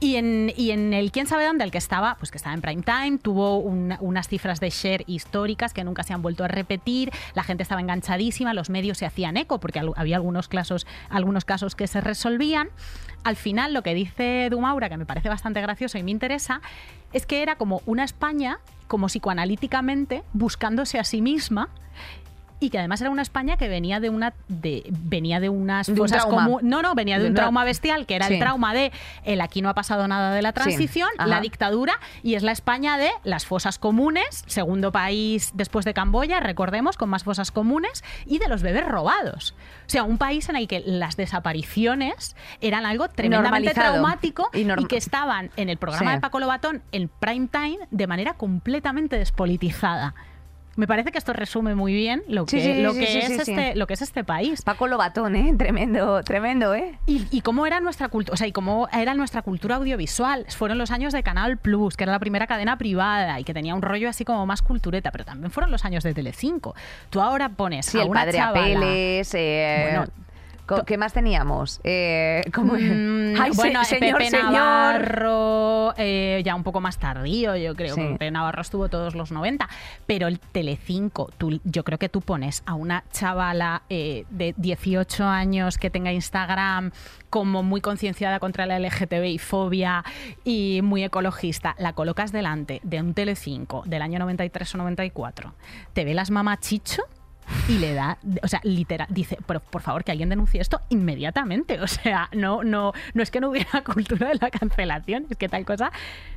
[0.00, 2.60] Y en, y en el quién sabe dónde, el que estaba, pues que estaba en
[2.60, 6.48] prime time, tuvo una- unas cifras de share históricas que nunca se han vuelto a
[6.48, 11.44] repetir, la gente estaba enganchadísima, los medios se hacían eco porque había algunos casos, algunos
[11.44, 12.68] casos que se resolvían.
[13.24, 16.60] Al final, lo que dice Dumaura, que me parece bastante gracioso y me interesa,
[17.12, 21.70] es que era como una España, como psicoanalíticamente, buscándose a sí misma
[22.60, 25.92] y que además era una España que venía de una de venía de unas De
[25.92, 26.46] un fosas trauma.
[26.48, 28.34] comu- no no venía de De un trauma bestial que era Sí.
[28.34, 28.90] el trauma de
[29.24, 31.28] el aquí no ha pasado nada de la transición ajá.
[31.28, 36.40] la dictadura y es la España de las fosas comunes segundo país después de Camboya
[36.40, 39.54] recordemos con más fosas comunes y de los bebés robados
[39.86, 44.84] o sea un país en el que las desapariciones eran algo tremendamente traumático Y y,
[44.86, 46.16] que estaban en el programa Sí.
[46.16, 50.14] de Paco Lobatón en prime time de manera completamente despolitizada
[50.78, 53.18] me parece que esto resume muy bien lo que, Sí, sí, lo sí, que sí,
[53.18, 54.62] es este lo que es este país.
[54.62, 55.52] Paco Lobatón, ¿eh?
[55.58, 56.98] Tremendo, tremendo, ¿eh?
[57.06, 60.46] Y, y cómo era nuestra cultura, o sea, y cómo era nuestra cultura audiovisual.
[60.48, 63.74] Fueron los años de Canal Plus, que era la primera cadena privada y que tenía
[63.74, 66.74] un rollo así como más cultureta, pero también fueron los años de Telecinco.
[67.10, 69.34] Tú ahora pones Sí, a el una padre chavala- Apeles.
[69.34, 70.06] Eh, Bueno,
[70.86, 71.80] ¿Qué más teníamos?
[71.84, 74.52] Eh, ¿cómo- Mm, Ay, se- bueno, señor, Pepe señor.
[74.52, 77.94] Navarro, eh, ya un poco más tardío, yo creo.
[77.94, 78.00] Sí.
[78.12, 79.68] Pepe Navarro estuvo todos los 90.
[80.06, 85.24] Pero el Telecinco, tú, yo creo que tú pones a una chavala eh, de 18
[85.26, 86.92] años que tenga Instagram
[87.30, 90.04] como muy concienciada contra la LGTBI fobia
[90.44, 95.54] y muy ecologista, la colocas delante de un Telecinco del año 93 o 94,
[95.92, 97.02] te ve las mamachicho
[97.68, 101.80] y le da, o sea, literal, dice, pero por favor que alguien denuncie esto inmediatamente,
[101.82, 105.48] o sea, no, no, no es que no hubiera cultura de la cancelación, es que
[105.48, 105.90] tal cosa,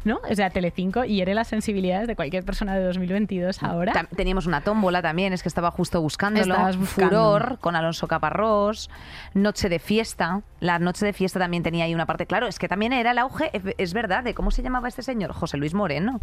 [0.04, 0.20] ¿no?
[0.30, 4.08] O sea, Telecinco hiere las sensibilidades de cualquier persona de 2022 ahora.
[4.16, 6.56] Teníamos una tómbola también, es que estaba justo buscándolo.
[6.78, 6.86] Buscando.
[6.86, 8.90] Furor con Alonso Caparrós,
[9.34, 10.42] Noche de Fiesta.
[10.60, 13.18] La Noche de Fiesta también tenía ahí una parte, claro, es que también era el
[13.18, 16.22] auge, es- verdad, de cómo se llamaba este señor, José Luis Moreno.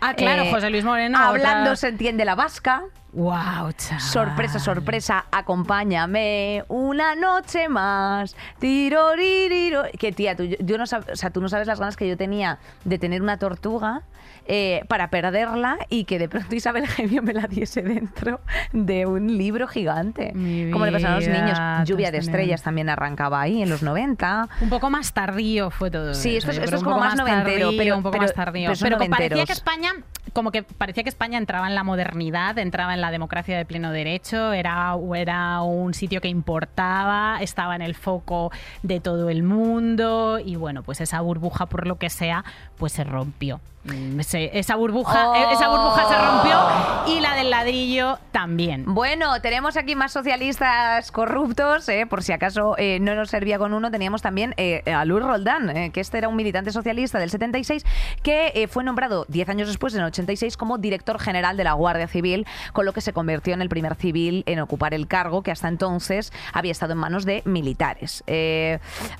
[0.00, 1.18] Ah, claro, Eh, José Luis Moreno.
[1.18, 2.82] Hablando otra- se entiende la vasca.
[3.12, 4.00] Wow, chaval.
[4.28, 8.36] Sorpresa, sorpresa, acompáñame una noche más.
[8.58, 9.84] Tiroririro.
[9.98, 12.06] Que tía, tú, yo, yo no sab- o sea, tú no sabes las ganas que
[12.08, 14.02] yo tenía de tener una tortuga
[14.50, 18.40] eh, para perderla y que de pronto Isabel Gemio me la diese dentro
[18.72, 20.32] de un libro gigante.
[20.34, 21.88] Mi Como le pasaron a los niños.
[21.88, 24.48] Lluvia de estrellas también arrancaba ahí en los 90.
[24.62, 26.14] Un poco más tardío fue todo.
[26.14, 28.70] Sí, esto es- esto es como más noventero, tardío, pero- un poco pero- más tardío.
[28.80, 29.90] pero parecía que España,
[30.32, 33.90] como que parecía que España entraba en la modernidad, entraba en la democracia de pleno
[33.92, 38.50] derecho, era, era un sitio que importaba, estaba en el foco
[38.82, 42.44] de todo el mundo y bueno, pues esa burbuja por lo que sea,
[42.78, 43.60] pues se rompió.
[43.88, 48.84] Mm, esa burbuja, eh, esa burbuja se rompió y la del ladrillo también.
[48.86, 53.72] Bueno, tenemos aquí más socialistas corruptos, eh, por si acaso eh, no nos servía con
[53.72, 57.84] uno, teníamos también eh, a Luis Roldán, que este era un militante socialista del 76,
[58.22, 62.08] que fue nombrado 10 años después, en el 86, como director general de la Guardia
[62.08, 65.50] Civil, con lo que se convirtió en el primer civil en ocupar el cargo que
[65.50, 68.22] hasta entonces había estado en manos de militares.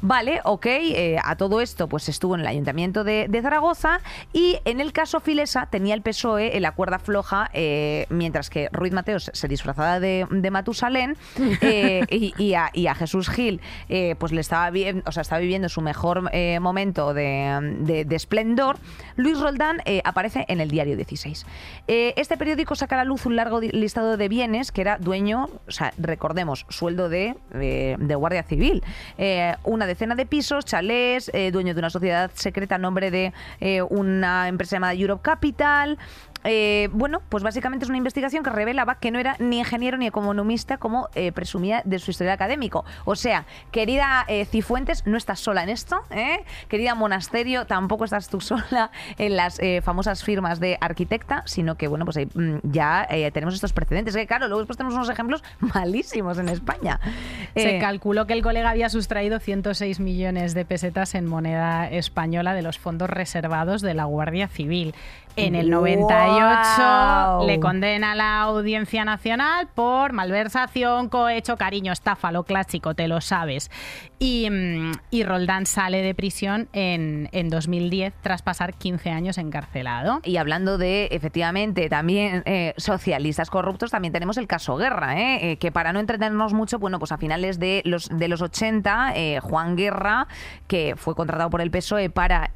[0.03, 0.67] Vale, ok,
[1.23, 4.01] a todo esto pues estuvo en el Ayuntamiento de Zaragoza
[4.33, 8.69] y en el caso Filesa tenía el PSOE en la cuerda floja, eh, mientras que
[8.73, 11.17] Ruiz Mateos se disfrazaba de, de Matusalén
[11.61, 15.21] eh, y, y a, y a Jesús Gil eh, pues le estaba bien, o sea,
[15.23, 18.79] estaba viviendo su mejor eh, momento de, de- de esplendor.
[19.17, 21.47] Luis Roldán aparece en el diario 16.
[21.89, 25.49] Eh, este periódico saca a la luz un largo listado de bienes que era dueño,
[25.67, 28.83] o sea, recordemos, sueldo de, de Guardia Civil.
[29.65, 33.83] Una decena de pisos, chalés, dueño de una sociedad secreta a nombre de eh,
[34.49, 35.99] empresa llamada Europe Capital.
[36.51, 40.07] Eh, bueno, pues básicamente es una investigación que revelaba que no era ni ingeniero ni
[40.07, 42.87] economista como eh, presumía de su historial académico.
[43.05, 46.43] O sea, querida eh, Cifuentes, no estás sola en esto, ¿eh?
[46.69, 52.07] Querida Monasterio, tampoco estás tú sola en las famosas firmas de arquitecta, sino que, bueno,
[52.07, 54.17] pues mm, ya tenemos estos precedentes.
[54.17, 56.99] Que claro, luego después tenemos unos ejemplos malísimos en España.
[57.55, 62.63] Se calculó que el colega había sustraído 106 millones de pesetas en moneda española de
[62.63, 64.95] los fondos reservados de la Guardia Civil.
[65.37, 67.47] En el 98 ¡Guau!
[67.47, 73.71] le condena la Audiencia Nacional por malversación, cohecho, cariño, estafa, lo clásico, te lo sabes.
[74.19, 80.21] Y, mm, y Roldán sale de prisión en, en 2010 tras pasar 15 años encarcelado.
[80.25, 85.53] Y hablando de, efectivamente, también eh, socialistas corruptos, también tenemos el caso Guerra, ¿eh?
[85.53, 89.13] Eh, que para no entretenernos mucho, bueno, pues a finales de los, de los 80,
[89.15, 90.27] eh, Juan Guerra,
[90.67, 92.51] que fue contratado por el PSOE para,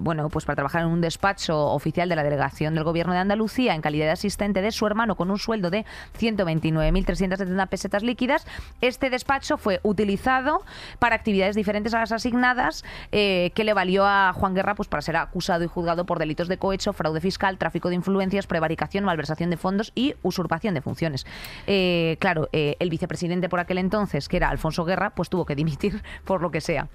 [0.00, 3.74] bueno, pues para trabajar en un despacho oficial de la delegación del gobierno de Andalucía
[3.74, 5.84] en calidad de asistente de su hermano con un sueldo de
[6.18, 8.46] 129.370 pesetas líquidas,
[8.80, 10.62] este despacho fue utilizado
[10.98, 15.02] para actividades diferentes a las asignadas, eh, que le valió a Juan Guerra pues, para
[15.02, 19.50] ser acusado y juzgado por delitos de cohecho, fraude fiscal, tráfico de influencias, prevaricación, malversación
[19.50, 21.26] de fondos y usurpación de funciones.
[21.66, 25.54] Eh, claro, eh, el vicepresidente por aquel entonces, que era Alfonso Guerra, pues tuvo que
[25.54, 26.88] dimitir por lo que sea.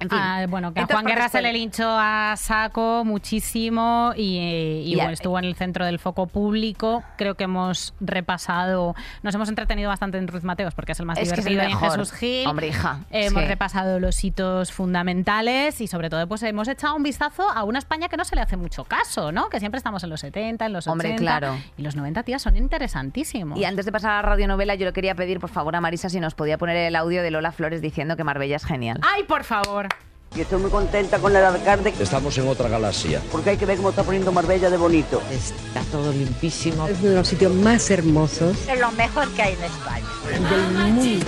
[0.00, 3.02] En fin, Ah, bueno, que a Juan ¿por qué Guerra se le linchó a saco
[3.04, 7.02] muchísimo y, eh, bueno, estuvo en el centro del foco público.
[7.16, 11.18] Creo que hemos repasado, nos hemos entretenido bastante en Ruiz Mateos porque es el más
[11.18, 11.78] Es divertido y en.
[11.78, 12.46] Jesús Gil.
[12.46, 13.48] Hombre, hija, Hemos sí.
[13.48, 18.08] repasado los hitos fundamentales y sobre todo pues hemos echado un vistazo a una España
[18.08, 19.48] que no se le hace mucho caso, ¿no?
[19.48, 20.92] Que siempre estamos en los 70, en los 80.
[20.92, 21.56] Hombre, claro.
[21.76, 23.58] Y los 90, tías, son interesantísimos.
[23.58, 26.08] Y antes de pasar a la radionovela, yo le quería pedir, por favor, a Marisa
[26.08, 29.00] si nos podía poner el audio de Lola Flores diciendo que Marbella es genial.
[29.02, 29.67] ¡Ay, por favor!
[30.36, 33.20] Y estoy muy contenta con el alcalde Estamos en otra galaxia.
[33.32, 35.22] porque hay que ver cómo está poniendo Marbella de bonito.
[35.30, 36.86] Está todo limpísimo.
[36.86, 40.06] Es uno de los sitios más hermosos Es lo mejor que hay en España.
[40.50, 41.26] del mundo.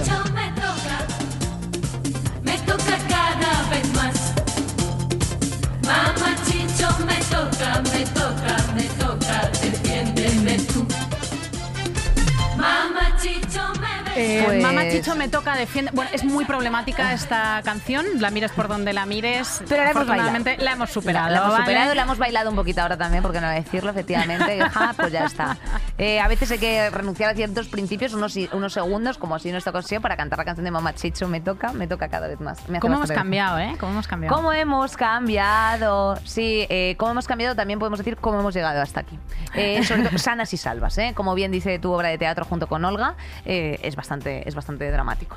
[14.21, 15.91] Eh, Pues- Mamá Chicho me toca defiende.
[15.95, 18.05] Bueno, es muy problemática esta canción.
[18.19, 19.63] La mires por donde la mires.
[19.69, 21.31] Pero la hemos la hemos superado.
[21.31, 21.65] La hemos ¿vale?
[21.65, 24.61] superado, la hemos bailado un poquito ahora también, porque no decirlo, efectivamente.
[24.71, 25.57] ja, pues ya está.
[25.99, 29.57] Eh, a veces hay que renunciar a ciertos principios, unos, unos segundos, como así en
[29.57, 32.41] esta ocasión, para cantar la canción de Mamá Chicho, me toca, me toca cada vez
[32.41, 32.69] más.
[32.69, 33.77] Me ¿Cómo hemos cambiado, eh?
[33.79, 34.37] ¿Cómo hemos cambiado?
[34.37, 36.17] ¿Cómo hemos cambiado?
[36.25, 39.19] Sí, eh, cómo hemos cambiado también podemos decir cómo hemos llegado hasta aquí.
[39.55, 41.13] Eh, sobre todo sanas y salvas, ¿eh?
[41.15, 43.15] Como bien dice tu obra de teatro junto con Olga,
[43.45, 44.10] es, bastante,
[44.47, 45.37] es bastante dramático.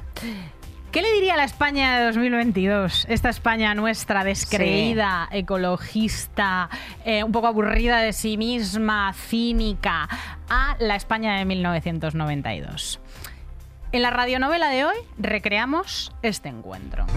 [0.92, 3.08] ¿Qué le diría a la España de 2022?
[3.10, 6.70] Esta España nuestra, descreída, ecologista,
[7.04, 10.08] eh, un poco aburrida de sí misma, cínica,
[10.50, 13.00] a la España de 1992.
[13.92, 17.08] En la radionovela de hoy recreamos este encuentro.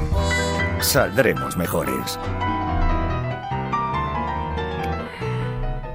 [0.80, 2.18] Saldremos mejores.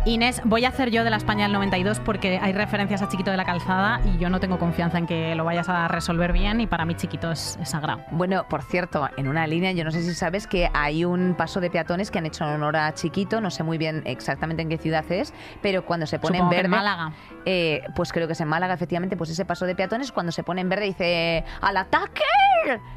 [0.03, 3.29] Inés, voy a hacer yo de la España del 92 porque hay referencias a Chiquito
[3.29, 6.59] de la Calzada y yo no tengo confianza en que lo vayas a resolver bien
[6.59, 8.01] y para mí Chiquito es, es sagrado.
[8.09, 11.59] Bueno, por cierto, en una línea, yo no sé si sabes que hay un paso
[11.61, 14.69] de peatones que han hecho en honor a Chiquito, no sé muy bien exactamente en
[14.69, 16.83] qué ciudad es, pero cuando se pone Supongo que en en verde.
[16.83, 17.11] Málaga.
[17.45, 20.41] eh, pues creo que es en Málaga, efectivamente, pues ese paso de peatones, cuando se
[20.43, 22.23] pone en verde dice ¡Al ataque!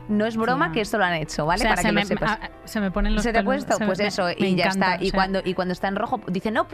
[0.08, 1.60] No es broma que esto lo han hecho, ¿vale?
[1.60, 2.32] O sea, Para se, que me, lo sepas.
[2.32, 3.78] a- se me ponen los ¿Se te ha puesto?
[3.78, 4.96] Pues me- eso, me y ya está.
[5.02, 6.68] Y o sea, cuando, y cuando está en rojo, dice no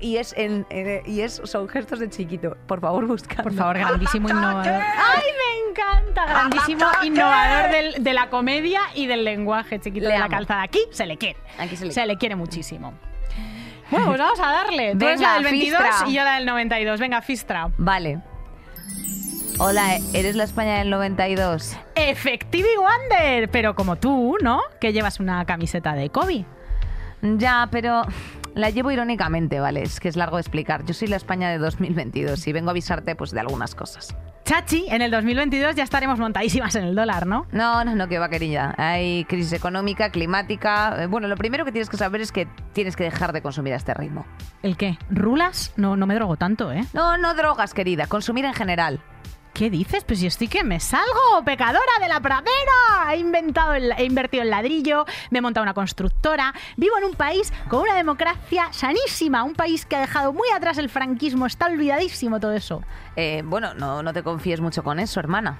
[0.00, 0.66] Y es en
[1.06, 2.56] y es son gestos de chiquito.
[2.66, 3.42] Por favor, busca.
[3.42, 4.66] Por favor, grandísimo innovador.
[4.72, 6.26] ¡Ay, me encanta!
[6.26, 10.34] Grandísimo innovador del- de la comedia y del lenguaje, chiquito Le de la amo.
[10.36, 10.62] calzada.
[10.62, 11.38] Aquí se le quiere.
[11.58, 12.94] Aquí se le Se le quiere muchísimo.
[13.90, 14.94] Bueno, pues vamos a darle.
[14.96, 16.08] Tú eres Venga, la del 22 Fistra.
[16.08, 17.00] y yo la del 92.
[17.00, 17.70] Venga, Fistra.
[17.76, 18.20] Vale.
[19.58, 21.76] Hola, ¿eres la España del 92?
[21.94, 24.62] Effectivity Wonder, pero como tú, ¿no?
[24.80, 26.44] Que llevas una camiseta de Kobe.
[27.20, 28.02] Ya, pero
[28.54, 29.82] la llevo irónicamente, ¿vale?
[29.82, 30.84] Es que es largo de explicar.
[30.84, 34.14] Yo soy la España de 2022 y vengo a avisarte pues de algunas cosas.
[34.44, 37.46] Chachi, en el 2022 ya estaremos montadísimas en el dólar, ¿no?
[37.52, 38.74] No, no, no, que va, querida.
[38.78, 41.02] Hay crisis económica, climática.
[41.02, 43.74] Eh, Bueno, lo primero que tienes que saber es que tienes que dejar de consumir
[43.74, 44.26] a este ritmo.
[44.62, 44.98] ¿El qué?
[45.10, 45.72] ¿Rulas?
[45.76, 46.84] No, no me drogo tanto, ¿eh?
[46.92, 48.06] No, no drogas, querida.
[48.06, 49.00] Consumir en general.
[49.52, 50.04] ¿Qué dices?
[50.04, 53.12] Pues yo estoy que me salgo, pecadora de la pradera.
[53.12, 56.54] He inventado, el- he invertido en ladrillo, me he montado una constructora.
[56.76, 60.78] Vivo en un país con una democracia sanísima, un país que ha dejado muy atrás
[60.78, 61.46] el franquismo.
[61.46, 62.82] Está olvidadísimo todo eso.
[63.16, 65.58] Eh, bueno, no, no te confíes mucho con eso, hermana.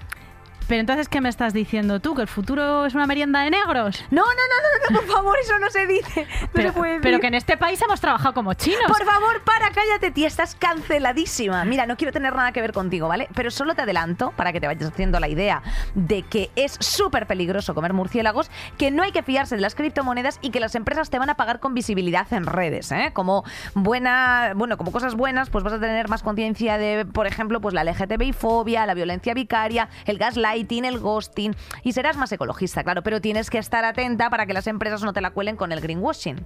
[0.70, 2.14] Pero entonces, ¿qué me estás diciendo tú?
[2.14, 4.04] ¿Que el futuro es una merienda de negros?
[4.12, 6.28] No, no, no, no, no, por favor, eso no se dice.
[6.42, 7.20] No Pero, se puede pero decir.
[7.22, 8.84] que en este país hemos trabajado como chinos.
[8.86, 11.64] Por favor, para, cállate, tía, estás canceladísima.
[11.64, 13.26] Mira, no quiero tener nada que ver contigo, ¿vale?
[13.34, 15.60] Pero solo te adelanto, para que te vayas haciendo la idea
[15.96, 18.48] de que es súper peligroso comer murciélagos,
[18.78, 21.34] que no hay que fiarse de las criptomonedas y que las empresas te van a
[21.34, 23.10] pagar con visibilidad en redes, ¿eh?
[23.12, 23.42] Como
[23.74, 27.74] buena, bueno, como cosas buenas, pues vas a tener más conciencia de, por ejemplo, pues
[27.74, 30.16] la LGTBI fobia, la violencia vicaria, el
[30.60, 34.52] gaslighting, el ghosting, y serás más ecologista, claro, pero tienes que estar atenta para que
[34.52, 36.44] las empresas no te la cuelen con el greenwashing.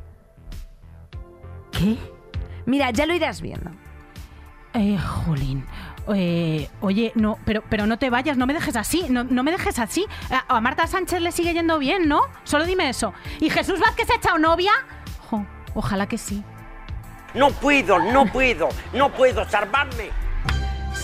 [1.73, 1.99] ¿Qué?
[2.67, 3.71] Mira, ya lo irás viendo.
[4.75, 5.65] Eh, jolín.
[6.15, 9.51] Eh, oye, no, pero, pero no te vayas, no me dejes así, no, no me
[9.51, 10.07] dejes así.
[10.31, 12.23] A, a Marta Sánchez le sigue yendo bien, ¿no?
[12.45, 13.15] Solo dime eso.
[13.41, 14.73] ¿Y Jesús Vázquez se ha echado novia?
[15.31, 16.43] Jo, ojalá que sí.
[17.33, 20.11] No puedo, no puedo, no puedo salvarme.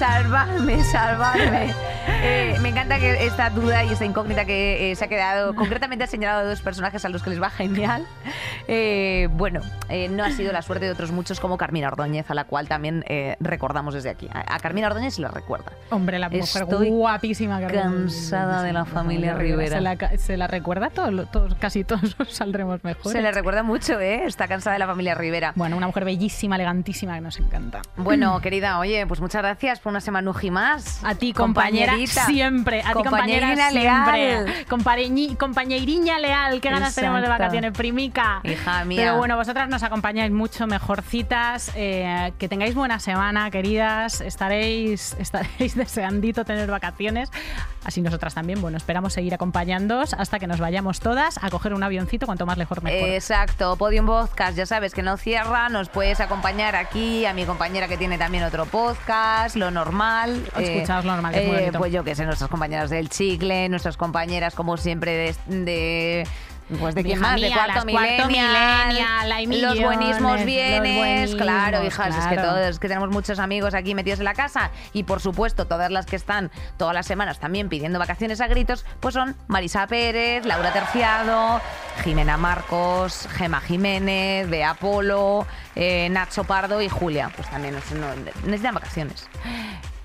[0.04, 1.74] Salvarme, salvarme.
[2.22, 6.04] Eh, me encanta que esta duda y esta incógnita que eh, se ha quedado, concretamente
[6.04, 8.06] ha señalado a dos personajes a los que les va genial.
[8.66, 12.34] Eh, bueno, eh, no ha sido la suerte de otros muchos como Carmina Ordóñez, a
[12.34, 14.26] la cual también eh, recordamos desde aquí.
[14.32, 15.72] A, a Carmina Ordóñez se la recuerda.
[15.90, 17.60] Hombre, la mujer Estoy guapísima.
[17.60, 19.76] que- cansada de la familia Rivera.
[19.76, 23.12] Se la, se la recuerda todo, todos, casi todos saldremos mejor.
[23.12, 24.24] Se le recuerda mucho, ¿eh?
[24.24, 25.52] Está cansada de la familia Rivera.
[25.56, 27.82] Bueno, una mujer bellísima, elegantísima, que nos encanta.
[27.96, 31.04] Bueno, querida, oye, pues muchas gracias por una semanuji más.
[31.04, 32.80] A ti, compañera, siempre.
[32.82, 34.66] A ti, compañera, siempre.
[35.38, 36.60] compañeriña leal.
[36.60, 38.40] Qué ganas tenemos de vacaciones, primica.
[38.44, 39.00] Hija mía.
[39.02, 41.72] Pero bueno, vosotras nos acompañáis mucho, mejorcitas.
[41.74, 44.20] eh, que tengáis buena semana, queridas.
[44.20, 47.30] Estaréis, estaréis deseandito tener vacaciones.
[47.84, 48.60] Así nosotras también.
[48.60, 52.26] Bueno, esperamos seguir acompañándoos hasta que nos vayamos todas a coger un avioncito.
[52.26, 53.08] Cuanto más lejos, mejor.
[53.08, 57.88] Exacto, Podium Podcast, ya sabes que no cierra, nos puedes acompañar aquí, a mi compañera
[57.88, 60.42] que tiene también otro podcast, Lo Normal.
[60.58, 61.78] Escuchaos Lo Normal, es muy bonito.
[61.78, 65.64] Pues yo que sé, nuestras compañeras del Chicle, nuestras compañeras como siempre de...
[65.64, 66.26] de
[66.78, 70.44] pues de quién más, de mía, cuarto las Cuarto millennial, Millennial, hay los buenismos los
[70.44, 74.34] vienes, claro, hijas, es que todos, es que tenemos muchos amigos aquí metidos en la
[74.34, 78.46] casa y por supuesto todas las que están todas las semanas también pidiendo vacaciones a
[78.46, 81.60] gritos, pues son Marisa Pérez, Laura Terciado,
[82.04, 88.14] Jimena Marcos, Gema Jiménez, Bea Polo, eh, Nacho Pardo y Julia, pues también no-
[88.46, 89.28] necesitan vacaciones.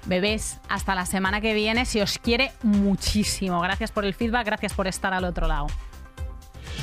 [0.08, 1.86] Bebés, hasta la semana que viene.
[1.86, 3.60] Si os quiere muchísimo.
[3.62, 5.66] Gracias por el feedback, gracias por estar al otro lado.